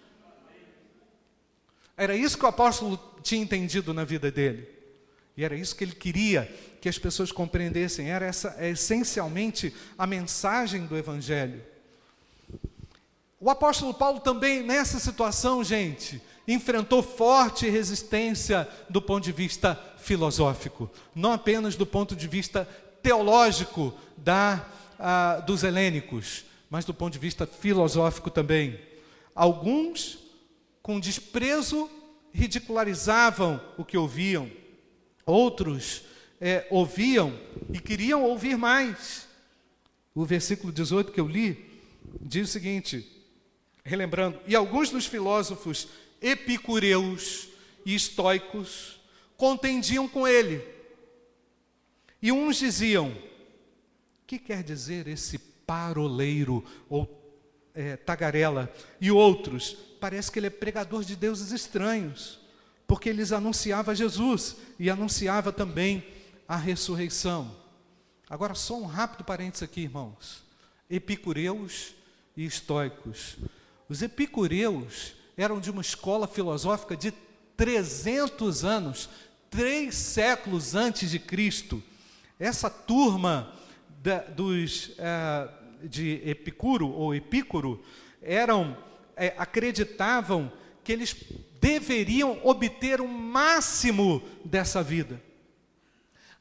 Era 1.97 2.15
isso 2.15 2.37
que 2.37 2.45
o 2.45 2.47
apóstolo 2.47 2.99
tinha 3.23 3.41
entendido 3.41 3.93
na 3.93 4.05
vida 4.05 4.31
dele. 4.31 4.69
E 5.35 5.43
era 5.43 5.55
isso 5.55 5.75
que 5.75 5.83
ele 5.83 5.95
queria 5.95 6.51
que 6.79 6.87
as 6.87 6.97
pessoas 6.97 7.31
compreendessem, 7.31 8.09
era 8.09 8.25
essa 8.25 8.55
é 8.59 8.69
essencialmente 8.69 9.73
a 9.97 10.05
mensagem 10.05 10.85
do 10.85 10.95
evangelho. 10.95 11.61
O 13.39 13.49
apóstolo 13.49 13.93
Paulo 13.93 14.19
também, 14.19 14.63
nessa 14.63 14.99
situação, 14.99 15.63
gente, 15.63 16.21
enfrentou 16.47 17.03
forte 17.03 17.69
resistência 17.69 18.67
do 18.89 19.01
ponto 19.01 19.23
de 19.23 19.31
vista 19.31 19.79
filosófico, 19.97 20.89
não 21.13 21.33
apenas 21.33 21.75
do 21.75 21.85
ponto 21.85 22.15
de 22.15 22.27
vista 22.27 22.67
teológico 23.03 23.93
da, 24.15 24.65
ah, 24.97 25.43
dos 25.45 25.63
helênicos, 25.63 26.45
mas 26.69 26.85
do 26.85 26.93
ponto 26.93 27.13
de 27.13 27.19
vista 27.19 27.45
filosófico 27.45 28.31
também. 28.31 28.79
Alguns, 29.35 30.17
com 30.87 31.01
desprezo, 31.01 31.89
ridicularizavam 32.31 33.61
o 33.77 33.83
que 33.83 33.97
ouviam, 33.97 34.49
outros 35.25 36.03
é, 36.39 36.65
ouviam 36.69 37.37
e 37.73 37.77
queriam 37.77 38.23
ouvir 38.23 38.57
mais. 38.57 39.27
O 40.15 40.23
versículo 40.23 40.71
18 40.71 41.11
que 41.11 41.19
eu 41.19 41.27
li 41.27 41.69
diz 42.21 42.47
o 42.47 42.51
seguinte: 42.53 43.05
relembrando, 43.83 44.39
e 44.47 44.55
alguns 44.55 44.89
dos 44.89 45.05
filósofos 45.05 45.89
epicureus 46.21 47.49
e 47.85 47.93
estoicos 47.93 49.01
contendiam 49.35 50.07
com 50.07 50.25
ele. 50.25 50.63
E 52.21 52.31
uns 52.31 52.55
diziam: 52.55 53.09
o 53.11 54.25
que 54.25 54.39
quer 54.39 54.63
dizer 54.63 55.05
esse 55.05 55.37
paroleiro 55.37 56.63
ou 56.87 57.05
é, 57.77 57.95
tagarela? 57.95 58.71
E 58.99 59.11
outros, 59.11 59.77
parece 59.99 60.31
que 60.31 60.39
ele 60.39 60.47
é 60.47 60.49
pregador 60.49 61.03
de 61.03 61.15
deuses 61.15 61.51
estranhos, 61.51 62.39
porque 62.85 63.09
eles 63.09 63.31
anunciava 63.31 63.95
Jesus 63.95 64.57
e 64.79 64.89
anunciava 64.89 65.51
também 65.51 66.05
a 66.47 66.57
ressurreição. 66.57 67.55
Agora, 68.29 68.53
só 68.55 68.77
um 68.77 68.85
rápido 68.85 69.23
parênteses 69.23 69.63
aqui, 69.63 69.81
irmãos. 69.81 70.43
Epicureus 70.89 71.93
e 72.35 72.45
estoicos 72.45 73.37
os 73.89 74.01
epicureus 74.01 75.13
eram 75.37 75.59
de 75.59 75.71
uma 75.71 75.81
escola 75.81 76.27
filosófica 76.27 76.95
de 76.95 77.13
300 77.55 78.65
anos, 78.65 79.09
três 79.49 79.95
séculos 79.95 80.75
antes 80.75 81.09
de 81.09 81.19
Cristo. 81.19 81.81
Essa 82.39 82.69
turma 82.69 83.53
da, 84.03 84.19
dos, 84.19 84.91
é, 84.97 85.49
de 85.83 86.21
Epicuro 86.25 86.89
ou 86.89 87.13
Epícoro 87.13 87.83
eram, 88.21 88.77
é, 89.15 89.33
acreditavam 89.37 90.51
que 90.83 90.91
eles 90.91 91.15
deveriam 91.59 92.39
obter 92.43 93.01
o 93.01 93.07
máximo 93.07 94.21
dessa 94.43 94.81
vida. 94.81 95.21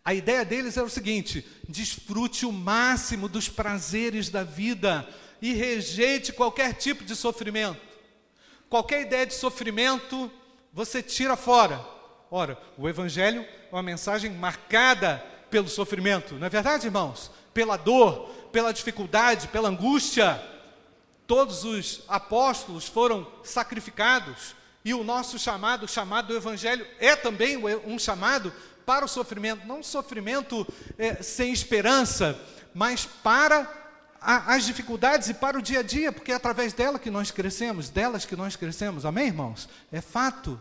A 0.04 0.14
ideia 0.14 0.44
deles 0.44 0.76
era 0.76 0.86
o 0.86 0.90
seguinte: 0.90 1.44
desfrute 1.68 2.46
o 2.46 2.52
máximo 2.52 3.28
dos 3.28 3.48
prazeres 3.48 4.28
da 4.28 4.44
vida, 4.44 5.08
e 5.40 5.52
rejeite 5.52 6.32
qualquer 6.32 6.74
tipo 6.74 7.04
de 7.04 7.14
sofrimento. 7.14 7.80
Qualquer 8.68 9.02
ideia 9.02 9.26
de 9.26 9.34
sofrimento, 9.34 10.30
você 10.72 11.02
tira 11.02 11.36
fora. 11.36 11.84
Ora, 12.30 12.58
o 12.76 12.88
Evangelho 12.88 13.42
é 13.42 13.68
uma 13.72 13.82
mensagem 13.82 14.30
marcada 14.30 15.24
pelo 15.50 15.68
sofrimento, 15.68 16.34
não 16.34 16.46
é 16.46 16.50
verdade, 16.50 16.86
irmãos? 16.86 17.30
Pela 17.54 17.76
dor, 17.76 18.30
pela 18.52 18.72
dificuldade, 18.72 19.48
pela 19.48 19.68
angústia. 19.68 20.42
Todos 21.26 21.64
os 21.64 22.02
apóstolos 22.08 22.86
foram 22.86 23.26
sacrificados, 23.42 24.54
e 24.84 24.94
o 24.94 25.02
nosso 25.02 25.38
chamado, 25.38 25.84
o 25.84 25.88
chamado 25.88 26.28
do 26.28 26.36
Evangelho, 26.36 26.86
é 27.00 27.16
também 27.16 27.56
um 27.84 27.98
chamado 27.98 28.52
para 28.86 29.04
o 29.04 29.08
sofrimento, 29.08 29.66
não 29.66 29.82
sofrimento 29.82 30.64
é, 30.96 31.20
sem 31.22 31.52
esperança, 31.52 32.38
mas 32.72 33.04
para 33.04 33.68
as 34.20 34.64
dificuldades 34.64 35.28
e 35.28 35.34
para 35.34 35.58
o 35.58 35.62
dia 35.62 35.80
a 35.80 35.82
dia, 35.82 36.12
porque 36.12 36.32
é 36.32 36.34
através 36.34 36.72
dela 36.72 36.98
que 36.98 37.10
nós 37.10 37.30
crescemos, 37.30 37.90
delas 37.90 38.24
que 38.24 38.36
nós 38.36 38.54
crescemos, 38.54 39.04
amém, 39.04 39.26
irmãos? 39.26 39.68
É 39.90 40.00
fato. 40.00 40.60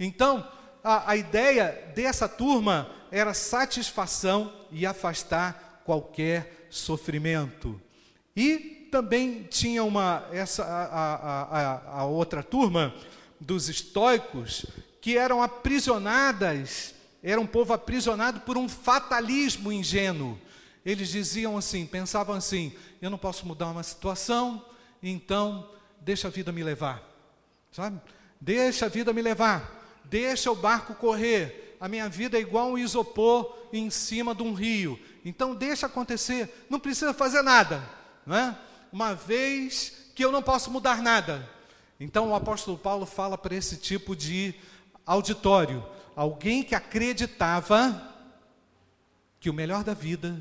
Então, 0.00 0.46
a, 0.82 1.12
a 1.12 1.16
ideia 1.16 1.92
dessa 1.94 2.28
turma 2.28 2.90
era 3.10 3.34
satisfação 3.34 4.52
e 4.70 4.86
afastar 4.86 5.82
qualquer 5.84 6.65
sofrimento. 6.76 7.80
E 8.36 8.88
também 8.90 9.42
tinha 9.44 9.82
uma, 9.82 10.26
essa, 10.32 10.64
a, 10.64 11.42
a, 11.42 12.00
a 12.00 12.04
outra 12.04 12.42
turma 12.42 12.94
dos 13.40 13.68
estoicos, 13.68 14.66
que 15.00 15.16
eram 15.16 15.42
aprisionadas, 15.42 16.94
era 17.22 17.40
um 17.40 17.46
povo 17.46 17.72
aprisionado 17.72 18.40
por 18.40 18.56
um 18.56 18.68
fatalismo 18.68 19.72
ingênuo. 19.72 20.38
Eles 20.84 21.08
diziam 21.08 21.56
assim, 21.56 21.84
pensavam 21.84 22.34
assim: 22.34 22.72
eu 23.02 23.10
não 23.10 23.18
posso 23.18 23.46
mudar 23.46 23.66
uma 23.68 23.82
situação, 23.82 24.64
então 25.02 25.68
deixa 26.00 26.28
a 26.28 26.30
vida 26.30 26.52
me 26.52 26.62
levar, 26.62 27.02
sabe? 27.72 28.00
Deixa 28.40 28.86
a 28.86 28.88
vida 28.88 29.12
me 29.12 29.22
levar, 29.22 30.00
deixa 30.04 30.50
o 30.50 30.56
barco 30.56 30.94
correr. 30.94 31.76
A 31.80 31.88
minha 31.88 32.08
vida 32.08 32.38
é 32.38 32.40
igual 32.40 32.70
um 32.70 32.78
isopor 32.78 33.54
em 33.72 33.90
cima 33.90 34.34
de 34.34 34.42
um 34.42 34.54
rio, 34.54 34.98
então 35.28 35.56
deixa 35.56 35.86
acontecer, 35.86 36.66
não 36.70 36.78
precisa 36.78 37.12
fazer 37.12 37.42
nada, 37.42 37.82
não 38.24 38.36
é? 38.36 38.56
Uma 38.92 39.12
vez 39.12 40.12
que 40.14 40.24
eu 40.24 40.30
não 40.30 40.40
posso 40.40 40.70
mudar 40.70 41.02
nada. 41.02 41.50
Então 41.98 42.30
o 42.30 42.34
apóstolo 42.36 42.78
Paulo 42.78 43.04
fala 43.04 43.36
para 43.36 43.52
esse 43.52 43.76
tipo 43.76 44.14
de 44.14 44.54
auditório, 45.04 45.84
alguém 46.14 46.62
que 46.62 46.76
acreditava 46.76 48.14
que 49.40 49.50
o 49.50 49.52
melhor 49.52 49.82
da 49.82 49.94
vida 49.94 50.40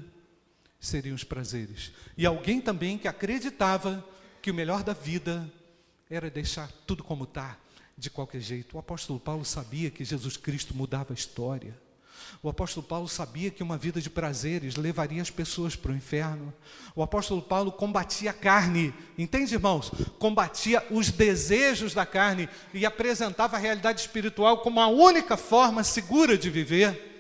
seriam 0.80 1.16
os 1.16 1.24
prazeres. 1.24 1.92
E 2.16 2.24
alguém 2.24 2.62
também 2.62 2.96
que 2.96 3.08
acreditava 3.08 4.08
que 4.40 4.52
o 4.52 4.54
melhor 4.54 4.84
da 4.84 4.94
vida 4.94 5.52
era 6.08 6.30
deixar 6.30 6.72
tudo 6.86 7.04
como 7.04 7.24
está, 7.24 7.58
de 7.98 8.12
qualquer 8.12 8.40
jeito. 8.40 8.76
O 8.76 8.80
apóstolo 8.80 9.20
Paulo 9.20 9.44
sabia 9.44 9.90
que 9.90 10.06
Jesus 10.06 10.38
Cristo 10.38 10.76
mudava 10.76 11.12
a 11.12 11.16
história. 11.16 11.76
O 12.42 12.50
apóstolo 12.50 12.86
Paulo 12.86 13.08
sabia 13.08 13.52
que 13.52 13.64
uma 13.64 13.78
vida 13.78 14.02
de 14.02 14.10
prazeres 14.10 14.76
levaria 14.76 15.22
as 15.22 15.30
pessoas 15.30 15.76
para 15.76 15.92
o 15.92 15.96
inferno. 15.96 16.54
O 16.96 17.02
apóstolo 17.02 17.42
Paulo 17.42 17.72
combatia 17.72 18.30
a 18.30 18.34
carne, 18.34 18.94
entende, 19.18 19.56
irmãos? 19.56 19.92
Combatia 20.20 20.86
os 20.92 21.10
desejos 21.12 21.94
da 21.94 22.06
carne 22.06 22.48
e 22.74 22.86
apresentava 22.86 23.58
a 23.58 23.60
realidade 23.60 24.02
espiritual 24.02 24.60
como 24.60 24.80
a 24.80 24.88
única 24.88 25.36
forma 25.36 25.84
segura 25.84 26.38
de 26.38 26.50
viver. 26.50 27.14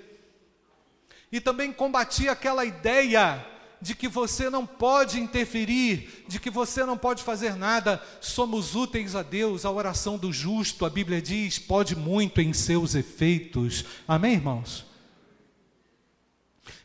E 1.31 1.41
também 1.41 1.73
combatia 1.73 2.31
aquela 2.31 2.63
ideia 2.63 3.45
de 3.81 3.93
que 3.93 4.07
você 4.07 4.49
não 4.49 4.65
pode 4.65 5.19
interferir, 5.19 6.25
de 6.27 6.39
que 6.39 6.49
você 6.49 6.83
não 6.85 6.97
pode 6.97 7.23
fazer 7.23 7.55
nada, 7.55 8.01
somos 8.21 8.75
úteis 8.75 9.15
a 9.15 9.21
Deus, 9.21 9.65
a 9.65 9.71
oração 9.71 10.17
do 10.17 10.31
justo, 10.31 10.85
a 10.85 10.89
Bíblia 10.89 11.21
diz, 11.21 11.59
pode 11.59 11.95
muito 11.95 12.41
em 12.41 12.53
seus 12.53 12.95
efeitos. 12.95 13.85
Amém, 14.07 14.33
irmãos? 14.33 14.85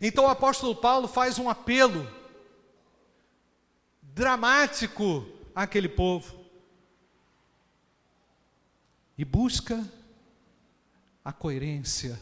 Então 0.01 0.25
o 0.25 0.29
apóstolo 0.29 0.75
Paulo 0.75 1.09
faz 1.09 1.39
um 1.39 1.49
apelo 1.49 2.09
dramático 4.03 5.27
àquele 5.55 5.89
povo 5.89 6.45
e 9.17 9.25
busca 9.25 9.87
a 11.25 11.33
coerência 11.33 12.19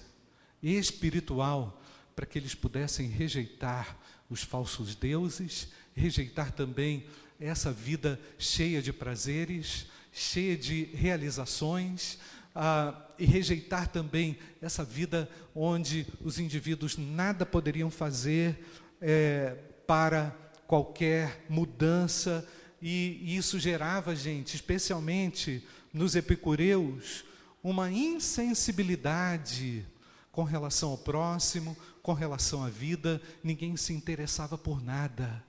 espiritual 0.62 1.80
para 2.14 2.26
que 2.26 2.38
eles 2.38 2.54
pudessem 2.54 3.06
rejeitar 3.08 3.96
os 4.28 4.42
falsos 4.42 4.94
deuses, 4.94 5.68
rejeitar 5.94 6.52
também 6.52 7.06
essa 7.40 7.72
vida 7.72 8.20
cheia 8.38 8.82
de 8.82 8.92
prazeres, 8.92 9.86
cheia 10.12 10.56
de 10.56 10.84
realizações, 10.86 12.18
ah, 12.60 12.92
e 13.16 13.24
rejeitar 13.24 13.86
também 13.86 14.36
essa 14.60 14.82
vida 14.82 15.30
onde 15.54 16.04
os 16.20 16.40
indivíduos 16.40 16.96
nada 16.96 17.46
poderiam 17.46 17.88
fazer 17.88 18.66
é, 19.00 19.56
para 19.86 20.36
qualquer 20.66 21.46
mudança, 21.48 22.44
e 22.82 23.36
isso 23.36 23.60
gerava, 23.60 24.14
gente, 24.14 24.56
especialmente 24.56 25.64
nos 25.92 26.16
epicureus, 26.16 27.24
uma 27.62 27.92
insensibilidade 27.92 29.86
com 30.32 30.42
relação 30.42 30.90
ao 30.90 30.98
próximo, 30.98 31.76
com 32.02 32.12
relação 32.12 32.64
à 32.64 32.68
vida, 32.68 33.22
ninguém 33.42 33.76
se 33.76 33.92
interessava 33.92 34.58
por 34.58 34.82
nada. 34.82 35.44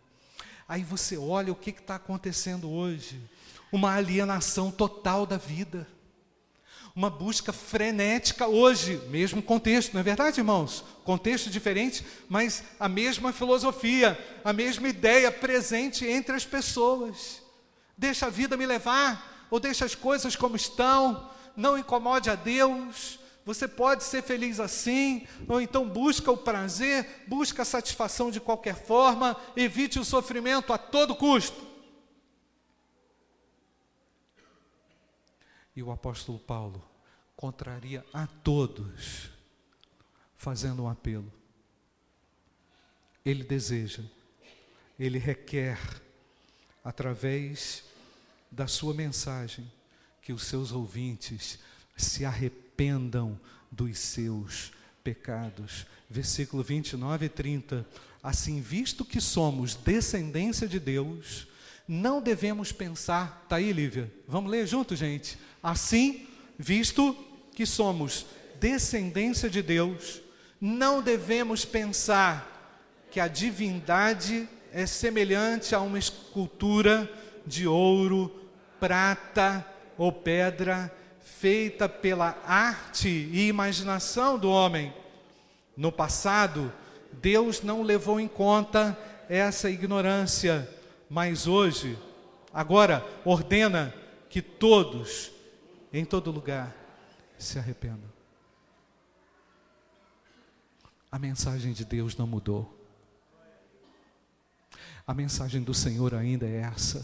Aí 0.68 0.84
você 0.84 1.18
olha 1.18 1.52
o 1.52 1.56
que 1.56 1.72
está 1.72 1.96
acontecendo 1.96 2.70
hoje: 2.70 3.20
uma 3.72 3.96
alienação 3.96 4.72
total 4.72 5.26
da 5.26 5.38
vida, 5.38 5.88
uma 7.00 7.10
busca 7.10 7.54
frenética 7.54 8.46
hoje, 8.46 8.98
mesmo 9.08 9.42
contexto, 9.42 9.94
não 9.94 10.02
é 10.02 10.04
verdade, 10.04 10.42
irmãos? 10.42 10.84
Contexto 11.06 11.50
diferente, 11.50 12.06
mas 12.28 12.62
a 12.78 12.90
mesma 12.90 13.32
filosofia, 13.32 14.20
a 14.44 14.52
mesma 14.52 14.90
ideia 14.90 15.32
presente 15.32 16.06
entre 16.06 16.36
as 16.36 16.46
pessoas. 16.46 17.42
Deixa 17.98 18.26
a 18.26 18.30
vida 18.30 18.58
me 18.58 18.66
levar, 18.66 19.48
ou 19.50 19.62
deixa 19.62 19.86
as 19.86 19.96
coisas 19.96 20.36
como 20.36 20.58
estão, 20.58 21.32
não 21.56 21.78
incomode 21.78 22.30
a 22.30 22.36
Deus. 22.36 23.18
Você 23.46 23.66
pode 23.66 24.04
ser 24.04 24.22
feliz 24.22 24.60
assim, 24.60 25.26
ou 25.48 25.62
então 25.62 25.88
busca 25.88 26.30
o 26.30 26.36
prazer, 26.36 27.24
busca 27.28 27.62
a 27.62 27.66
satisfação 27.66 28.30
de 28.30 28.42
qualquer 28.42 28.76
forma, 28.76 29.38
evite 29.56 30.00
o 30.00 30.04
sofrimento 30.04 30.74
a 30.74 30.78
todo 30.78 31.16
custo. 31.16 31.66
E 35.74 35.82
o 35.82 35.94
apóstolo 35.94 36.38
Paulo 36.40 36.89
contraria 37.40 38.06
a 38.14 38.28
todos, 38.28 39.30
fazendo 40.36 40.84
um 40.84 40.90
apelo. 40.90 41.32
Ele 43.26 43.46
deseja, 43.46 44.04
ele 45.00 45.18
requer, 45.18 45.80
através 46.84 47.86
da 48.52 48.68
sua 48.68 48.94
mensagem, 48.94 49.72
que 50.22 50.34
os 50.34 50.44
seus 50.44 50.74
ouvintes 50.74 51.60
se 51.96 52.26
arrependam 52.26 53.40
dos 53.72 53.98
seus 54.00 54.74
pecados. 55.02 55.88
Versículo 56.10 56.62
29 56.62 57.28
e 57.28 57.30
30. 57.30 57.88
Assim, 58.22 58.60
visto 58.60 59.06
que 59.06 59.22
somos 59.22 59.76
descendência 59.76 60.68
de 60.68 60.78
Deus, 60.78 61.48
não 61.88 62.22
devemos 62.22 62.74
pensar. 62.74 63.44
Está 63.44 63.56
aí, 63.56 63.72
Lívia? 63.72 64.12
Vamos 64.28 64.52
ler 64.52 64.68
junto, 64.68 64.94
gente. 64.94 65.40
Assim, 65.64 66.28
visto 66.58 67.29
que 67.60 67.66
somos 67.66 68.26
descendência 68.58 69.50
de 69.50 69.62
Deus, 69.62 70.22
não 70.62 71.02
devemos 71.02 71.66
pensar 71.66 73.04
que 73.12 73.20
a 73.20 73.28
divindade 73.28 74.48
é 74.72 74.86
semelhante 74.86 75.76
a 75.76 75.82
uma 75.82 76.00
escultura 76.00 77.12
de 77.46 77.68
ouro, 77.68 78.34
prata 78.80 79.66
ou 79.98 80.10
pedra 80.10 80.90
feita 81.22 81.90
pela 81.90 82.42
arte 82.46 83.10
e 83.10 83.50
imaginação 83.50 84.40
do 84.40 84.50
homem. 84.50 84.94
No 85.76 85.92
passado, 85.92 86.72
Deus 87.12 87.62
não 87.62 87.84
levou 87.84 88.22
em 88.22 88.28
conta 88.30 88.98
essa 89.28 89.70
ignorância, 89.70 90.66
mas 91.10 91.46
hoje, 91.46 92.00
agora, 92.54 93.06
ordena 93.26 93.94
que 94.30 94.42
todos, 94.42 95.30
em 95.92 96.06
todo 96.06 96.32
lugar, 96.32 96.79
se 97.40 97.58
arrependam. 97.58 98.12
A 101.12 101.18
mensagem 101.18 101.74
de 101.74 101.84
Deus 101.86 102.16
não 102.16 102.28
mudou. 102.28 102.78
A 105.08 105.14
mensagem 105.14 105.64
do 105.64 105.74
Senhor 105.74 106.14
ainda 106.14 106.46
é 106.46 106.58
essa: 106.58 107.04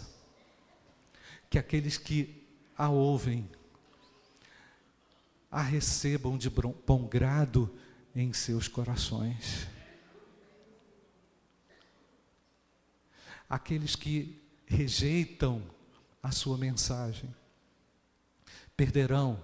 que 1.49 1.57
aqueles 1.57 1.97
que 1.97 2.45
a 2.77 2.89
ouvem, 2.89 3.49
a 5.49 5.61
recebam 5.61 6.38
de 6.38 6.49
bom 6.49 7.07
grado 7.07 7.75
em 8.15 8.31
seus 8.33 8.67
corações. 8.67 9.67
Aqueles 13.49 13.95
que 13.95 14.41
rejeitam 14.65 15.63
a 16.21 16.31
sua 16.31 16.57
mensagem 16.57 17.33
perderão 18.75 19.39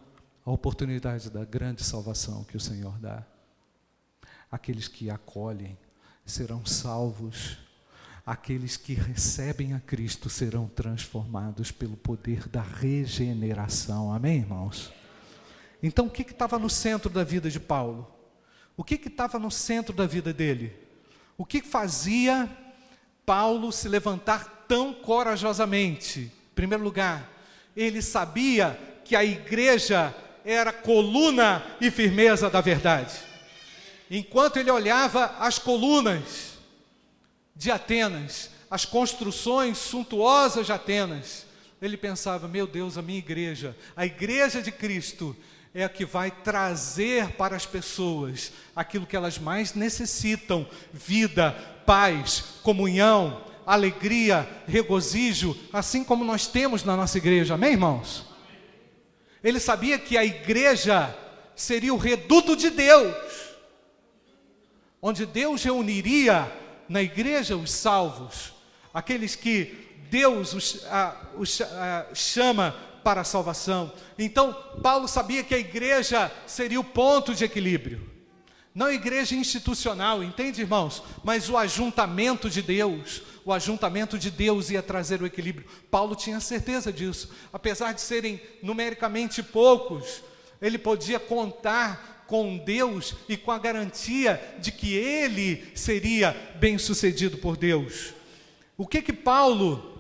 a 0.52 0.54
oportunidade 0.54 1.30
da 1.30 1.46
grande 1.46 1.84
salvação 1.84 2.44
que 2.44 2.58
o 2.58 2.60
Senhor 2.60 2.98
dá. 3.00 3.24
Aqueles 4.52 4.88
que 4.88 5.10
acolhem 5.10 5.78
serão 6.26 6.66
salvos 6.66 7.58
aqueles 8.26 8.78
que 8.78 8.94
recebem 8.94 9.74
a 9.74 9.80
Cristo 9.80 10.30
serão 10.30 10.68
transformados 10.68 11.72
pelo 11.72 11.98
poder 11.98 12.48
da 12.48 12.62
regeneração. 12.62 14.14
Amém, 14.14 14.38
irmãos? 14.38 14.92
Então, 15.82 16.06
o 16.06 16.10
que 16.10 16.22
estava 16.22 16.60
no 16.60 16.70
centro 16.70 17.10
da 17.10 17.24
vida 17.24 17.50
de 17.50 17.60
Paulo? 17.60 18.10
O 18.78 18.84
que 18.84 18.96
estava 18.96 19.40
no 19.40 19.50
centro 19.50 19.94
da 19.94 20.06
vida 20.06 20.32
dele? 20.32 20.74
O 21.38 21.46
que 21.46 21.62
fazia 21.62 22.50
Paulo 23.26 23.72
se 23.72 23.90
levantar 23.90 24.66
tão 24.68 24.94
corajosamente? 24.94 26.32
Em 26.52 26.56
primeiro 26.56 26.84
lugar, 26.84 27.30
ele 27.76 28.02
sabia 28.02 28.80
que 29.04 29.16
a 29.16 29.26
igreja 29.26 30.16
era 30.44 30.74
coluna 30.74 31.64
e 31.80 31.92
firmeza 31.92 32.50
da 32.50 32.62
verdade. 32.62 33.14
Enquanto 34.10 34.58
ele 34.58 34.70
olhava 34.70 35.36
as 35.40 35.58
colunas, 35.58 36.52
de 37.56 37.70
Atenas, 37.70 38.50
as 38.70 38.86
construções 38.86 39.78
suntuosas 39.78 40.66
de 40.66 40.72
Atenas, 40.72 41.46
ele 41.82 41.96
pensava: 41.96 42.48
meu 42.48 42.66
Deus, 42.66 42.98
a 42.98 43.02
minha 43.02 43.20
igreja, 43.20 43.78
a 43.96 44.06
igreja 44.06 44.62
de 44.62 44.72
Cristo, 44.72 45.36
é 45.74 45.84
a 45.84 45.90
que 45.90 46.06
vai 46.06 46.32
trazer 46.32 47.30
para 47.34 47.56
as 47.56 47.66
pessoas 47.66 48.52
aquilo 48.76 49.06
que 49.06 49.16
elas 49.16 49.38
mais 49.38 49.74
necessitam: 49.74 50.68
vida, 50.92 51.52
paz, 51.86 52.44
comunhão, 52.64 53.46
alegria, 53.66 54.50
regozijo, 54.68 55.56
assim 55.72 56.04
como 56.04 56.24
nós 56.24 56.48
temos 56.48 56.84
na 56.84 56.98
nossa 56.98 57.18
igreja. 57.18 57.54
Amém, 57.54 57.74
irmãos? 57.74 58.31
Ele 59.44 59.60
sabia 59.60 59.98
que 59.98 60.18
a 60.18 60.26
igreja 60.26 61.16
seria 61.56 61.94
o 61.94 61.98
reduto 61.98 62.56
de 62.56 62.70
Deus, 62.70 63.16
onde 65.02 65.26
Deus 65.26 65.64
reuniria 65.64 66.52
na 66.88 67.02
igreja 67.02 67.56
os 67.56 67.72
salvos, 67.72 68.54
aqueles 68.94 69.36
que 69.36 69.90
Deus 70.10 70.54
os, 70.54 70.86
os 71.38 71.62
chama 72.14 72.76
para 73.04 73.22
a 73.22 73.24
salvação. 73.24 73.92
Então, 74.20 74.54
Paulo 74.84 75.08
sabia 75.08 75.44
que 75.44 75.56
a 75.56 75.60
igreja 75.60 76.32
seria 76.46 76.80
o 76.80 76.84
ponto 76.84 77.34
de 77.34 77.46
equilíbrio. 77.46 78.11
Não 78.74 78.92
igreja 78.92 79.36
institucional, 79.36 80.24
entende, 80.24 80.62
irmãos? 80.62 81.04
Mas 81.24 81.50
o 81.50 81.58
ajuntamento 81.58 82.50
de 82.50 82.62
Deus. 82.62 83.22
O 83.44 83.52
ajuntamento 83.52 84.18
de 84.18 84.32
Deus 84.32 84.70
ia 84.70 84.82
trazer 84.82 85.22
o 85.22 85.26
equilíbrio. 85.26 85.68
Paulo 85.90 86.16
tinha 86.16 86.40
certeza 86.40 86.92
disso. 86.92 87.32
Apesar 87.52 87.92
de 87.92 88.00
serem 88.00 88.42
numericamente 88.64 89.44
poucos, 89.44 90.24
ele 90.62 90.78
podia 90.78 91.20
contar 91.20 92.26
com 92.28 92.58
Deus 92.58 93.14
e 93.28 93.36
com 93.36 93.52
a 93.52 93.60
garantia 93.60 94.42
de 94.60 94.72
que 94.72 94.94
ele 94.94 95.70
seria 95.76 96.32
bem 96.58 96.78
sucedido 96.78 97.38
por 97.38 97.58
Deus. 97.58 98.14
O 98.78 98.88
que 98.88 99.02
que 99.02 99.12
Paulo 99.12 100.00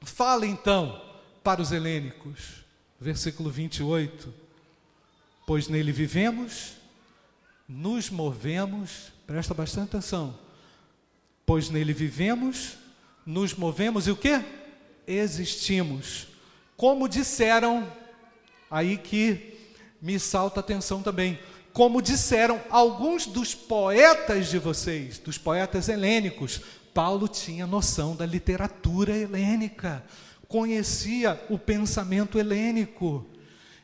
fala 0.00 0.44
então 0.44 1.00
para 1.44 1.62
os 1.62 1.70
helênicos? 1.70 2.64
Versículo 3.00 3.48
28. 3.48 4.34
Pois 5.46 5.68
nele 5.68 5.92
vivemos, 5.92 6.81
nos 7.72 8.10
movemos, 8.10 9.12
presta 9.26 9.54
bastante 9.54 9.96
atenção. 9.96 10.38
Pois 11.46 11.70
nele 11.70 11.92
vivemos, 11.92 12.76
nos 13.24 13.54
movemos 13.54 14.06
e 14.06 14.10
o 14.10 14.16
que? 14.16 14.40
Existimos. 15.06 16.28
Como 16.76 17.08
disseram, 17.08 17.90
aí 18.70 18.98
que 18.98 19.56
me 20.00 20.18
salta 20.18 20.60
a 20.60 20.62
atenção 20.62 21.02
também 21.02 21.38
como 21.72 22.02
disseram 22.02 22.60
alguns 22.68 23.26
dos 23.26 23.54
poetas 23.54 24.50
de 24.50 24.58
vocês, 24.58 25.18
dos 25.18 25.38
poetas 25.38 25.88
helênicos, 25.88 26.60
Paulo 26.92 27.26
tinha 27.26 27.66
noção 27.66 28.14
da 28.14 28.26
literatura 28.26 29.16
helênica, 29.16 30.04
conhecia 30.46 31.42
o 31.48 31.58
pensamento 31.58 32.38
helênico. 32.38 33.26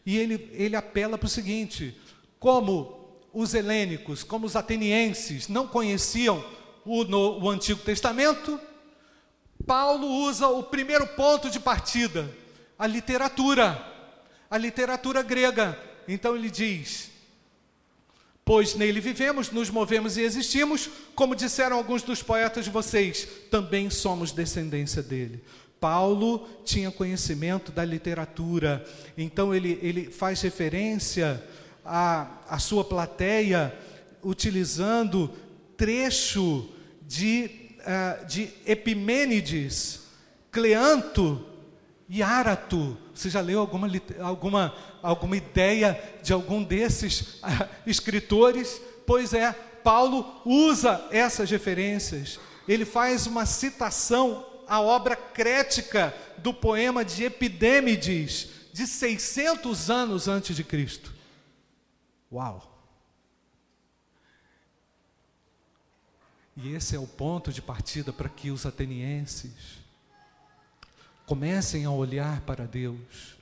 E 0.04 0.18
ele, 0.18 0.50
ele 0.52 0.76
apela 0.76 1.16
para 1.16 1.26
o 1.26 1.30
seguinte: 1.30 1.98
como 2.38 2.97
os 3.38 3.54
helênicos, 3.54 4.24
como 4.24 4.46
os 4.46 4.56
atenienses 4.56 5.46
não 5.46 5.64
conheciam 5.64 6.44
o, 6.84 7.04
no, 7.04 7.38
o 7.40 7.48
Antigo 7.48 7.80
Testamento, 7.80 8.58
Paulo 9.64 10.08
usa 10.08 10.48
o 10.48 10.64
primeiro 10.64 11.06
ponto 11.06 11.48
de 11.48 11.60
partida, 11.60 12.28
a 12.76 12.84
literatura, 12.84 13.80
a 14.50 14.58
literatura 14.58 15.22
grega. 15.22 15.78
Então 16.08 16.34
ele 16.34 16.50
diz: 16.50 17.12
Pois 18.44 18.74
nele 18.74 19.00
vivemos, 19.00 19.52
nos 19.52 19.70
movemos 19.70 20.16
e 20.16 20.22
existimos, 20.22 20.90
como 21.14 21.36
disseram 21.36 21.76
alguns 21.76 22.02
dos 22.02 22.20
poetas 22.20 22.64
de 22.64 22.72
vocês, 22.72 23.28
também 23.52 23.88
somos 23.88 24.32
descendência 24.32 25.00
dele. 25.00 25.44
Paulo 25.78 26.44
tinha 26.64 26.90
conhecimento 26.90 27.70
da 27.70 27.84
literatura, 27.84 28.84
então 29.16 29.54
ele, 29.54 29.78
ele 29.80 30.10
faz 30.10 30.40
referência 30.40 31.40
à, 31.88 32.28
à 32.48 32.58
sua 32.58 32.84
plateia 32.84 33.74
utilizando 34.22 35.30
trecho 35.76 36.68
de, 37.02 37.50
uh, 37.80 38.26
de 38.26 38.50
Epimênides, 38.66 40.00
Cleanto 40.52 41.44
e 42.08 42.22
Árato. 42.22 42.96
Você 43.14 43.30
já 43.30 43.40
leu 43.40 43.60
alguma, 43.60 43.90
alguma, 44.20 44.74
alguma 45.02 45.36
ideia 45.36 45.98
de 46.22 46.32
algum 46.32 46.62
desses 46.62 47.20
uh, 47.42 47.68
escritores? 47.86 48.80
Pois 49.06 49.32
é, 49.32 49.52
Paulo 49.82 50.42
usa 50.44 51.06
essas 51.10 51.50
referências. 51.50 52.38
Ele 52.68 52.84
faz 52.84 53.26
uma 53.26 53.46
citação 53.46 54.44
à 54.66 54.80
obra 54.80 55.16
crética 55.16 56.14
do 56.36 56.52
poema 56.52 57.02
de 57.02 57.24
Epidêmides, 57.24 58.48
de 58.72 58.86
600 58.86 59.88
anos 59.88 60.28
antes 60.28 60.54
de 60.54 60.62
Cristo. 60.62 61.17
Uau! 62.30 62.78
E 66.56 66.74
esse 66.74 66.96
é 66.96 66.98
o 66.98 67.06
ponto 67.06 67.52
de 67.52 67.62
partida 67.62 68.12
para 68.12 68.28
que 68.28 68.50
os 68.50 68.66
atenienses 68.66 69.78
comecem 71.24 71.84
a 71.84 71.90
olhar 71.90 72.40
para 72.40 72.66
Deus. 72.66 73.36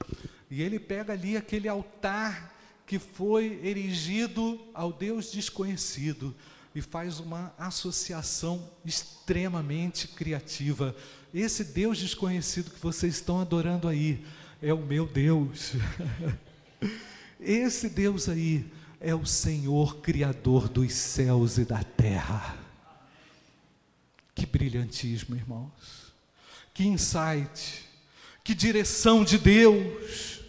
E 0.51 0.61
ele 0.61 0.79
pega 0.79 1.15
ali 1.15 1.37
aquele 1.37 1.67
altar 1.67 2.55
que 2.87 2.99
foi 2.99 3.59
erigido 3.65 4.61
ao 4.75 4.93
Deus 4.93 5.33
desconhecido 5.33 6.35
e 6.75 6.83
faz 6.83 7.19
uma 7.19 7.55
associação 7.57 8.71
extremamente 8.85 10.09
criativa. 10.09 10.95
Esse 11.33 11.65
Deus 11.65 11.97
desconhecido 11.97 12.71
que 12.71 12.79
vocês 12.79 13.15
estão 13.15 13.41
adorando 13.41 13.89
aí 13.89 14.25
é 14.61 14.75
o 14.75 14.85
meu 14.85 15.07
Deus. 15.07 15.73
Esse 17.41 17.89
Deus 17.89 18.29
aí 18.29 18.65
é 19.01 19.15
o 19.15 19.27
Senhor 19.27 19.99
Criador 19.99 20.69
dos 20.69 20.93
céus 20.93 21.59
e 21.59 21.65
da 21.65 21.83
terra. 21.83 22.57
Que 24.35 24.47
brilhantismo, 24.47 25.37
irmãos. 25.37 26.15
Que 26.73 26.87
insight. 26.87 27.85
Que 28.43 28.55
direção 28.55 29.25
de 29.25 29.39
Deus. 29.39 30.41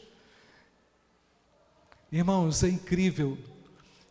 Irmãos, 2.11 2.63
é 2.63 2.69
incrível. 2.69 3.37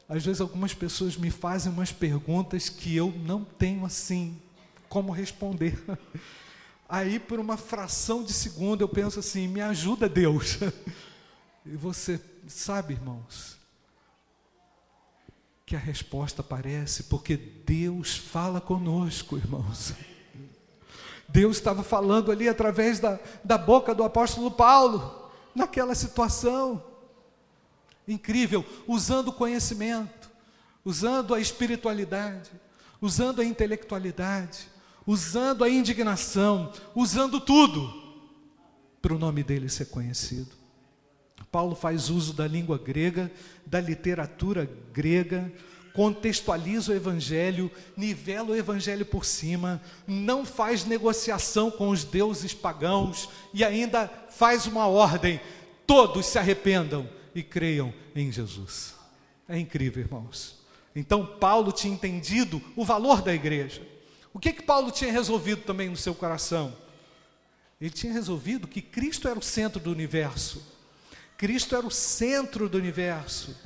Às 0.08 0.24
vezes 0.24 0.40
algumas 0.40 0.72
pessoas 0.74 1.16
me 1.16 1.30
fazem 1.30 1.72
umas 1.72 1.92
perguntas 1.92 2.68
que 2.68 2.94
eu 2.94 3.12
não 3.24 3.42
tenho 3.42 3.84
assim 3.84 4.40
como 4.88 5.12
responder. 5.12 5.82
Aí, 6.88 7.18
por 7.18 7.40
uma 7.40 7.56
fração 7.56 8.22
de 8.22 8.32
segundo, 8.32 8.82
eu 8.82 8.88
penso 8.88 9.18
assim: 9.18 9.48
me 9.48 9.60
ajuda, 9.60 10.08
Deus. 10.08 10.58
E 11.68 11.76
você 11.76 12.16
sabe, 12.46 12.94
irmãos, 12.94 13.56
que 15.64 15.74
a 15.74 15.78
resposta 15.78 16.42
aparece 16.42 17.04
porque 17.04 17.36
Deus 17.36 18.16
fala 18.16 18.60
conosco, 18.60 19.36
irmãos. 19.36 19.94
Deus 21.28 21.56
estava 21.56 21.82
falando 21.82 22.30
ali 22.30 22.48
através 22.48 23.00
da, 23.00 23.18
da 23.42 23.58
boca 23.58 23.94
do 23.94 24.04
apóstolo 24.04 24.50
Paulo, 24.50 25.30
naquela 25.54 25.94
situação. 25.94 26.82
Incrível, 28.06 28.64
usando 28.86 29.28
o 29.28 29.32
conhecimento, 29.32 30.30
usando 30.84 31.34
a 31.34 31.40
espiritualidade, 31.40 32.50
usando 33.00 33.40
a 33.40 33.44
intelectualidade, 33.44 34.68
usando 35.04 35.64
a 35.64 35.68
indignação, 35.68 36.72
usando 36.94 37.40
tudo 37.40 37.92
para 39.02 39.14
o 39.14 39.18
nome 39.18 39.42
dele 39.42 39.68
ser 39.68 39.86
conhecido. 39.86 40.65
Paulo 41.44 41.74
faz 41.74 42.10
uso 42.10 42.32
da 42.32 42.46
língua 42.46 42.78
grega, 42.78 43.30
da 43.64 43.80
literatura 43.80 44.68
grega, 44.92 45.52
contextualiza 45.92 46.92
o 46.92 46.94
evangelho, 46.94 47.70
nivela 47.96 48.50
o 48.50 48.56
evangelho 48.56 49.06
por 49.06 49.24
cima, 49.24 49.80
não 50.06 50.44
faz 50.44 50.84
negociação 50.84 51.70
com 51.70 51.88
os 51.88 52.04
deuses 52.04 52.52
pagãos 52.52 53.30
e 53.54 53.64
ainda 53.64 54.06
faz 54.28 54.66
uma 54.66 54.86
ordem: 54.86 55.40
todos 55.86 56.26
se 56.26 56.38
arrependam 56.38 57.08
e 57.34 57.42
creiam 57.42 57.94
em 58.14 58.30
Jesus. 58.30 58.94
É 59.48 59.58
incrível, 59.58 60.02
irmãos. 60.02 60.56
Então, 60.94 61.24
Paulo 61.24 61.72
tinha 61.72 61.94
entendido 61.94 62.60
o 62.74 62.84
valor 62.84 63.22
da 63.22 63.32
igreja. 63.32 63.80
O 64.32 64.38
que 64.38 64.52
que 64.52 64.62
Paulo 64.62 64.90
tinha 64.90 65.12
resolvido 65.12 65.62
também 65.62 65.88
no 65.88 65.96
seu 65.96 66.14
coração? 66.14 66.76
Ele 67.80 67.90
tinha 67.90 68.12
resolvido 68.12 68.66
que 68.66 68.82
Cristo 68.82 69.28
era 69.28 69.38
o 69.38 69.42
centro 69.42 69.80
do 69.80 69.90
universo 69.90 70.75
Cristo 71.36 71.76
era 71.76 71.86
o 71.86 71.90
centro 71.90 72.68
do 72.68 72.78
universo. 72.78 73.56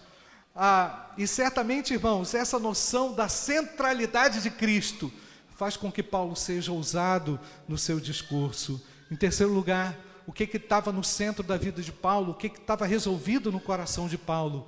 Ah, 0.54 1.10
e 1.16 1.26
certamente, 1.26 1.94
irmãos, 1.94 2.34
essa 2.34 2.58
noção 2.58 3.14
da 3.14 3.28
centralidade 3.28 4.42
de 4.42 4.50
Cristo 4.50 5.12
faz 5.56 5.76
com 5.76 5.92
que 5.92 6.02
Paulo 6.02 6.34
seja 6.34 6.72
ousado 6.72 7.38
no 7.68 7.78
seu 7.78 8.00
discurso. 8.00 8.82
Em 9.10 9.16
terceiro 9.16 9.52
lugar, 9.52 9.98
o 10.26 10.32
que 10.32 10.44
estava 10.56 10.92
no 10.92 11.04
centro 11.04 11.42
da 11.42 11.56
vida 11.56 11.82
de 11.82 11.92
Paulo, 11.92 12.32
o 12.32 12.34
que 12.34 12.46
estava 12.46 12.86
resolvido 12.86 13.50
no 13.52 13.60
coração 13.60 14.08
de 14.08 14.16
Paulo? 14.16 14.66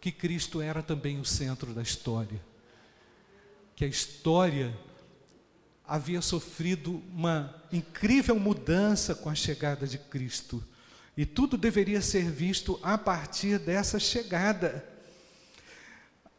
Que 0.00 0.10
Cristo 0.10 0.60
era 0.60 0.82
também 0.82 1.20
o 1.20 1.24
centro 1.24 1.72
da 1.72 1.82
história. 1.82 2.40
Que 3.76 3.84
a 3.84 3.88
história 3.88 4.76
havia 5.86 6.20
sofrido 6.20 7.02
uma 7.14 7.54
incrível 7.72 8.38
mudança 8.38 9.14
com 9.14 9.28
a 9.28 9.34
chegada 9.34 9.86
de 9.86 9.98
Cristo. 9.98 10.62
E 11.16 11.24
tudo 11.24 11.56
deveria 11.56 12.00
ser 12.00 12.30
visto 12.30 12.78
a 12.82 12.98
partir 12.98 13.58
dessa 13.58 13.98
chegada. 13.98 14.84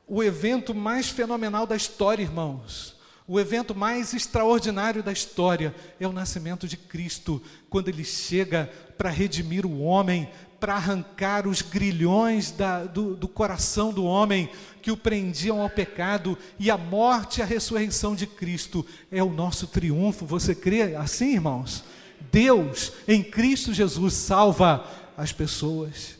O 0.08 0.24
evento 0.24 0.76
mais 0.76 1.10
fenomenal 1.10 1.66
da 1.66 1.76
história, 1.76 2.22
irmãos, 2.22 2.96
o 3.28 3.40
evento 3.40 3.74
mais 3.74 4.14
extraordinário 4.14 5.02
da 5.02 5.12
história 5.12 5.74
é 6.00 6.08
o 6.08 6.12
nascimento 6.12 6.68
de 6.68 6.78
Cristo, 6.78 7.42
quando 7.70 7.88
ele 7.88 8.04
chega 8.04 8.70
para 8.98 9.10
redimir 9.10 9.66
o 9.66 9.82
homem, 9.82 10.30
para 10.60 10.76
arrancar 10.76 11.48
os 11.48 11.62
grilhões 11.62 12.52
da, 12.52 12.84
do, 12.84 13.16
do 13.16 13.28
coração 13.28 13.92
do 13.92 14.06
homem 14.06 14.50
que 14.80 14.92
o 14.92 14.98
prendiam 14.98 15.60
ao 15.60 15.70
pecado, 15.70 16.38
e 16.60 16.70
a 16.70 16.78
morte 16.78 17.40
e 17.40 17.42
a 17.42 17.46
ressurreição 17.46 18.16
de 18.16 18.28
Cristo 18.28 18.86
é 19.12 19.24
o 19.24 19.32
nosso 19.32 19.66
triunfo. 19.66 20.26
Você 20.26 20.54
crê 20.54 20.96
assim, 20.96 21.34
irmãos? 21.34 21.84
Deus 22.32 22.92
em 23.08 23.24
Cristo 23.24 23.74
Jesus 23.74 24.14
salva 24.14 24.86
as 25.18 25.32
pessoas. 25.32 26.18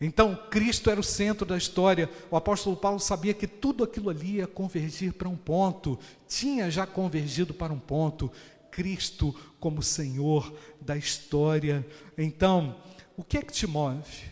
Então, 0.00 0.36
Cristo 0.48 0.90
era 0.90 1.00
o 1.00 1.04
centro 1.04 1.44
da 1.44 1.56
história. 1.56 2.08
O 2.30 2.36
apóstolo 2.36 2.76
Paulo 2.76 3.00
sabia 3.00 3.34
que 3.34 3.48
tudo 3.48 3.82
aquilo 3.82 4.10
ali 4.10 4.36
ia 4.36 4.46
convergir 4.46 5.12
para 5.12 5.28
um 5.28 5.36
ponto, 5.36 5.98
tinha 6.28 6.70
já 6.70 6.86
convergido 6.86 7.52
para 7.52 7.72
um 7.72 7.78
ponto. 7.80 8.30
Cristo 8.70 9.34
como 9.58 9.82
Senhor 9.82 10.54
da 10.80 10.96
história. 10.96 11.84
Então, 12.16 12.76
o 13.16 13.24
que 13.24 13.38
é 13.38 13.42
que 13.42 13.52
te 13.52 13.66
move? 13.66 14.24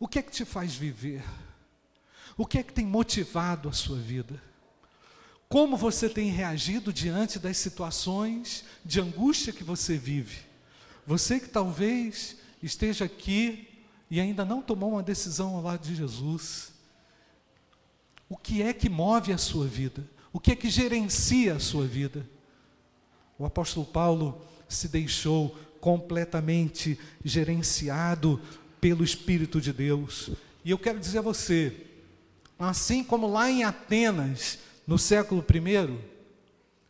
O 0.00 0.08
que 0.08 0.18
é 0.18 0.22
que 0.22 0.32
te 0.32 0.44
faz 0.44 0.74
viver? 0.74 1.22
O 2.36 2.44
que 2.44 2.58
é 2.58 2.62
que 2.62 2.72
tem 2.72 2.86
motivado 2.86 3.68
a 3.68 3.72
sua 3.72 3.98
vida? 3.98 4.47
Como 5.48 5.76
você 5.76 6.08
tem 6.08 6.30
reagido 6.30 6.92
diante 6.92 7.38
das 7.38 7.56
situações 7.56 8.64
de 8.84 9.00
angústia 9.00 9.52
que 9.52 9.64
você 9.64 9.96
vive? 9.96 10.40
Você 11.06 11.40
que 11.40 11.48
talvez 11.48 12.36
esteja 12.62 13.06
aqui 13.06 13.66
e 14.10 14.20
ainda 14.20 14.44
não 14.44 14.60
tomou 14.60 14.92
uma 14.92 15.02
decisão 15.02 15.54
ao 15.56 15.62
lado 15.62 15.86
de 15.86 15.94
Jesus. 15.94 16.72
O 18.28 18.36
que 18.36 18.62
é 18.62 18.72
que 18.72 18.88
move 18.88 19.32
a 19.32 19.38
sua 19.38 19.66
vida? 19.66 20.06
O 20.32 20.38
que 20.38 20.52
é 20.52 20.56
que 20.56 20.68
gerencia 20.68 21.54
a 21.54 21.60
sua 21.60 21.86
vida? 21.86 22.28
O 23.38 23.46
apóstolo 23.46 23.86
Paulo 23.86 24.42
se 24.68 24.88
deixou 24.88 25.56
completamente 25.80 26.98
gerenciado 27.24 28.40
pelo 28.80 29.04
Espírito 29.04 29.60
de 29.60 29.72
Deus. 29.72 30.30
E 30.64 30.70
eu 30.70 30.78
quero 30.78 30.98
dizer 30.98 31.18
a 31.18 31.22
você, 31.22 31.86
assim 32.58 33.02
como 33.02 33.26
lá 33.26 33.50
em 33.50 33.64
Atenas, 33.64 34.58
no 34.88 34.98
século 34.98 35.44
I, 35.54 35.98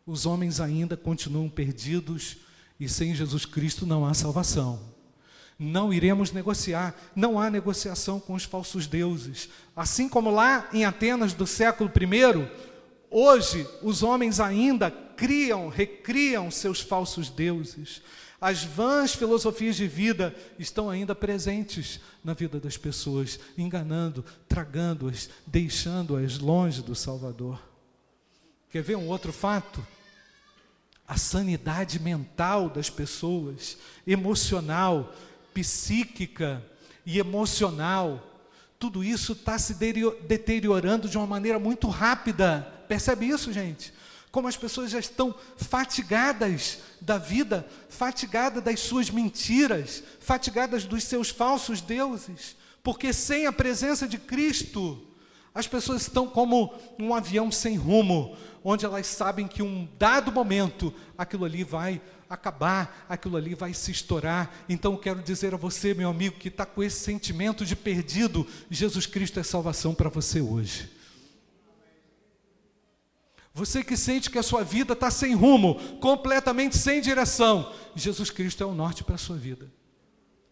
os 0.06 0.24
homens 0.24 0.60
ainda 0.60 0.96
continuam 0.96 1.50
perdidos 1.50 2.36
e 2.78 2.88
sem 2.88 3.12
Jesus 3.12 3.44
Cristo 3.44 3.84
não 3.84 4.06
há 4.06 4.14
salvação. 4.14 4.80
Não 5.58 5.92
iremos 5.92 6.30
negociar, 6.30 6.94
não 7.16 7.40
há 7.40 7.50
negociação 7.50 8.20
com 8.20 8.34
os 8.34 8.44
falsos 8.44 8.86
deuses. 8.86 9.48
Assim 9.74 10.08
como 10.08 10.30
lá 10.30 10.68
em 10.72 10.84
Atenas 10.84 11.34
do 11.34 11.44
século 11.44 11.90
I, 11.90 12.48
Hoje, 13.10 13.66
os 13.82 14.02
homens 14.02 14.38
ainda 14.38 14.90
criam, 14.90 15.68
recriam 15.68 16.50
seus 16.50 16.80
falsos 16.80 17.30
deuses. 17.30 18.02
As 18.40 18.62
vãs 18.62 19.14
filosofias 19.14 19.74
de 19.74 19.88
vida 19.88 20.32
estão 20.58 20.88
ainda 20.88 21.14
presentes 21.14 22.00
na 22.22 22.34
vida 22.34 22.60
das 22.60 22.76
pessoas, 22.76 23.40
enganando, 23.56 24.24
tragando-as, 24.48 25.28
deixando-as 25.46 26.38
longe 26.38 26.82
do 26.82 26.94
Salvador. 26.94 27.67
Quer 28.70 28.82
ver 28.82 28.96
um 28.96 29.08
outro 29.08 29.32
fato? 29.32 29.84
A 31.06 31.16
sanidade 31.16 31.98
mental 31.98 32.68
das 32.68 32.90
pessoas, 32.90 33.78
emocional, 34.06 35.14
psíquica 35.54 36.62
e 37.06 37.18
emocional, 37.18 38.22
tudo 38.78 39.02
isso 39.02 39.32
está 39.32 39.58
se 39.58 39.74
deteriorando 39.74 41.08
de 41.08 41.16
uma 41.16 41.26
maneira 41.26 41.58
muito 41.58 41.88
rápida. 41.88 42.60
Percebe 42.86 43.26
isso, 43.26 43.52
gente? 43.52 43.92
Como 44.30 44.46
as 44.46 44.56
pessoas 44.56 44.90
já 44.90 44.98
estão 44.98 45.34
fatigadas 45.56 46.80
da 47.00 47.16
vida, 47.16 47.66
fatigadas 47.88 48.62
das 48.62 48.80
suas 48.80 49.08
mentiras, 49.08 50.02
fatigadas 50.20 50.84
dos 50.84 51.04
seus 51.04 51.30
falsos 51.30 51.80
deuses, 51.80 52.54
porque 52.82 53.14
sem 53.14 53.46
a 53.46 53.52
presença 53.52 54.06
de 54.06 54.18
Cristo, 54.18 55.07
as 55.58 55.66
pessoas 55.66 56.02
estão 56.02 56.28
como 56.28 56.72
um 57.00 57.12
avião 57.12 57.50
sem 57.50 57.74
rumo, 57.74 58.36
onde 58.62 58.84
elas 58.84 59.08
sabem 59.08 59.48
que 59.48 59.60
um 59.60 59.88
dado 59.98 60.30
momento 60.30 60.94
aquilo 61.16 61.44
ali 61.44 61.64
vai 61.64 62.00
acabar, 62.30 63.04
aquilo 63.08 63.36
ali 63.36 63.56
vai 63.56 63.74
se 63.74 63.90
estourar. 63.90 64.54
Então 64.68 64.92
eu 64.92 64.98
quero 65.00 65.20
dizer 65.20 65.52
a 65.54 65.56
você, 65.56 65.94
meu 65.94 66.10
amigo, 66.10 66.38
que 66.38 66.46
está 66.46 66.64
com 66.64 66.80
esse 66.80 67.00
sentimento 67.00 67.66
de 67.66 67.74
perdido, 67.74 68.46
Jesus 68.70 69.04
Cristo 69.04 69.40
é 69.40 69.42
salvação 69.42 69.96
para 69.96 70.08
você 70.08 70.40
hoje. 70.40 70.88
Você 73.52 73.82
que 73.82 73.96
sente 73.96 74.30
que 74.30 74.38
a 74.38 74.44
sua 74.44 74.62
vida 74.62 74.92
está 74.92 75.10
sem 75.10 75.34
rumo, 75.34 75.74
completamente 75.98 76.78
sem 76.78 77.00
direção, 77.00 77.74
Jesus 77.96 78.30
Cristo 78.30 78.62
é 78.62 78.66
o 78.66 78.74
norte 78.76 79.02
para 79.02 79.16
a 79.16 79.18
sua 79.18 79.36
vida. 79.36 79.68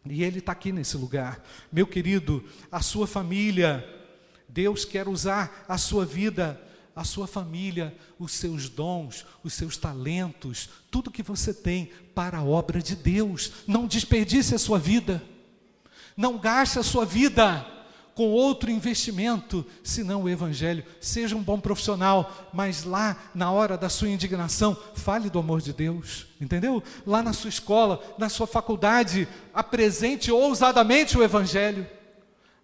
E 0.05 0.25
Ele 0.25 0.41
está 0.41 0.51
aqui 0.51 0.73
nesse 0.73 0.97
lugar. 0.97 1.41
Meu 1.71 1.87
querido, 1.87 2.45
a 2.73 2.83
sua 2.83 3.07
família, 3.07 3.89
Deus 4.57 4.87
quer 4.87 5.07
usar 5.07 5.67
a 5.69 5.77
sua 5.77 6.07
vida 6.07 6.59
a 6.97 7.05
sua 7.05 7.27
família, 7.27 7.95
os 8.19 8.33
seus 8.33 8.71
dons, 8.71 9.27
os 9.45 9.53
seus 9.53 9.77
talentos, 9.77 10.71
tudo 10.91 11.11
que 11.11 11.23
você 11.23 11.53
tem 11.53 11.91
para 12.15 12.39
a 12.39 12.43
obra 12.43 12.81
de 12.81 12.97
Deus. 12.97 13.53
Não 13.67 13.87
desperdice 13.87 14.55
a 14.55 14.59
sua 14.59 14.79
vida. 14.79 15.23
Não 16.17 16.39
gaste 16.39 16.79
a 16.79 16.83
sua 16.83 17.05
vida 17.05 17.67
com 18.15 18.31
outro 18.31 18.71
investimento, 18.71 19.63
senão 19.85 20.23
o 20.23 20.29
evangelho. 20.29 20.83
Seja 20.99 21.37
um 21.37 21.43
bom 21.43 21.61
profissional, 21.61 22.49
mas 22.51 22.83
lá 22.83 23.31
na 23.35 23.53
hora 23.53 23.77
da 23.77 23.91
sua 23.91 24.09
indignação, 24.09 24.75
fale 24.95 25.29
do 25.29 25.39
amor 25.39 25.61
de 25.61 25.75
Deus, 25.75 26.27
entendeu? 26.41 26.83
Lá 27.07 27.23
na 27.23 27.35
sua 27.35 27.51
escola, 27.51 28.03
na 28.17 28.31
sua 28.31 28.47
faculdade, 28.47 29.29
apresente 29.53 30.33
ousadamente 30.33 31.19
o 31.19 31.23
evangelho. 31.23 31.87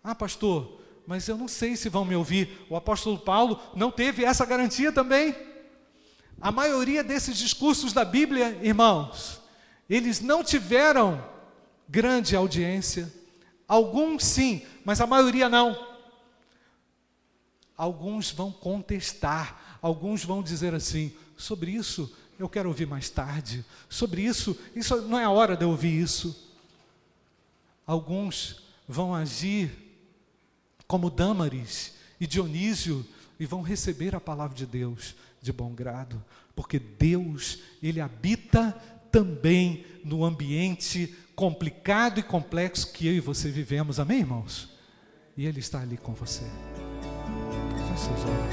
Ah, 0.03 0.15
pastor, 0.15 0.82
mas 1.07 1.27
eu 1.29 1.37
não 1.37 1.49
sei 1.49 1.77
se 1.77 1.89
vão 1.89 2.05
me 2.05 2.15
ouvir. 2.15 2.65
O 2.69 2.77
apóstolo 2.77 3.19
Paulo 3.19 3.61
não 3.75 3.91
teve 3.91 4.25
essa 4.25 4.47
garantia 4.47 4.93
também. 4.93 5.35
A 6.41 6.51
maioria 6.51 7.05
desses 7.05 7.37
discursos 7.37 7.93
da 7.93 8.05
Bíblia, 8.05 8.59
irmãos, 8.63 9.41
eles 9.89 10.21
não 10.21 10.43
tiveram 10.43 11.23
grande 11.89 12.35
audiência. 12.35 13.13
Alguns 13.69 14.25
sim, 14.25 14.63
mas 14.85 15.01
a 15.01 15.07
maioria 15.07 15.49
não. 15.49 15.91
Alguns 17.77 18.31
vão 18.31 18.53
contestar, 18.53 19.79
alguns 19.81 20.25
vão 20.25 20.43
dizer 20.43 20.75
assim: 20.75 21.13
sobre 21.37 21.73
isso 21.73 22.13
eu 22.39 22.49
quero 22.49 22.69
ouvir 22.69 22.87
mais 22.87 23.09
tarde, 23.09 23.65
sobre 23.89 24.23
isso, 24.23 24.59
isso 24.75 25.01
não 25.03 25.19
é 25.19 25.25
a 25.25 25.31
hora 25.31 25.57
de 25.57 25.65
eu 25.65 25.71
ouvir 25.71 26.01
isso. 26.01 26.51
Alguns 27.87 28.63
vão 28.89 29.15
agir 29.15 29.71
como 30.93 31.09
Dâmaris 31.09 31.95
e 32.21 32.27
Dionísio, 32.27 33.03
e 33.41 33.47
vão 33.47 33.63
receber 33.63 34.15
a 34.15 34.21
palavra 34.21 34.55
de 34.55 34.67
Deus 34.67 35.15
de 35.41 35.51
bom 35.51 35.73
grado, 35.73 36.23
porque 36.55 36.79
Deus, 36.79 37.61
Ele 37.83 37.99
habita 37.99 38.73
também 39.11 39.87
no 40.05 40.23
ambiente 40.23 41.15
complicado 41.35 42.21
e 42.21 42.23
complexo 42.23 42.93
que 42.93 43.07
eu 43.07 43.15
e 43.15 43.21
você 43.21 43.51
vivemos, 43.51 43.99
amém, 43.99 44.19
irmãos? 44.19 44.69
E 45.35 45.47
Ele 45.47 45.61
está 45.61 45.81
ali 45.81 45.97
com 45.97 46.13
você. 46.13 46.45
Seus 47.97 48.21
olhos. 48.27 48.53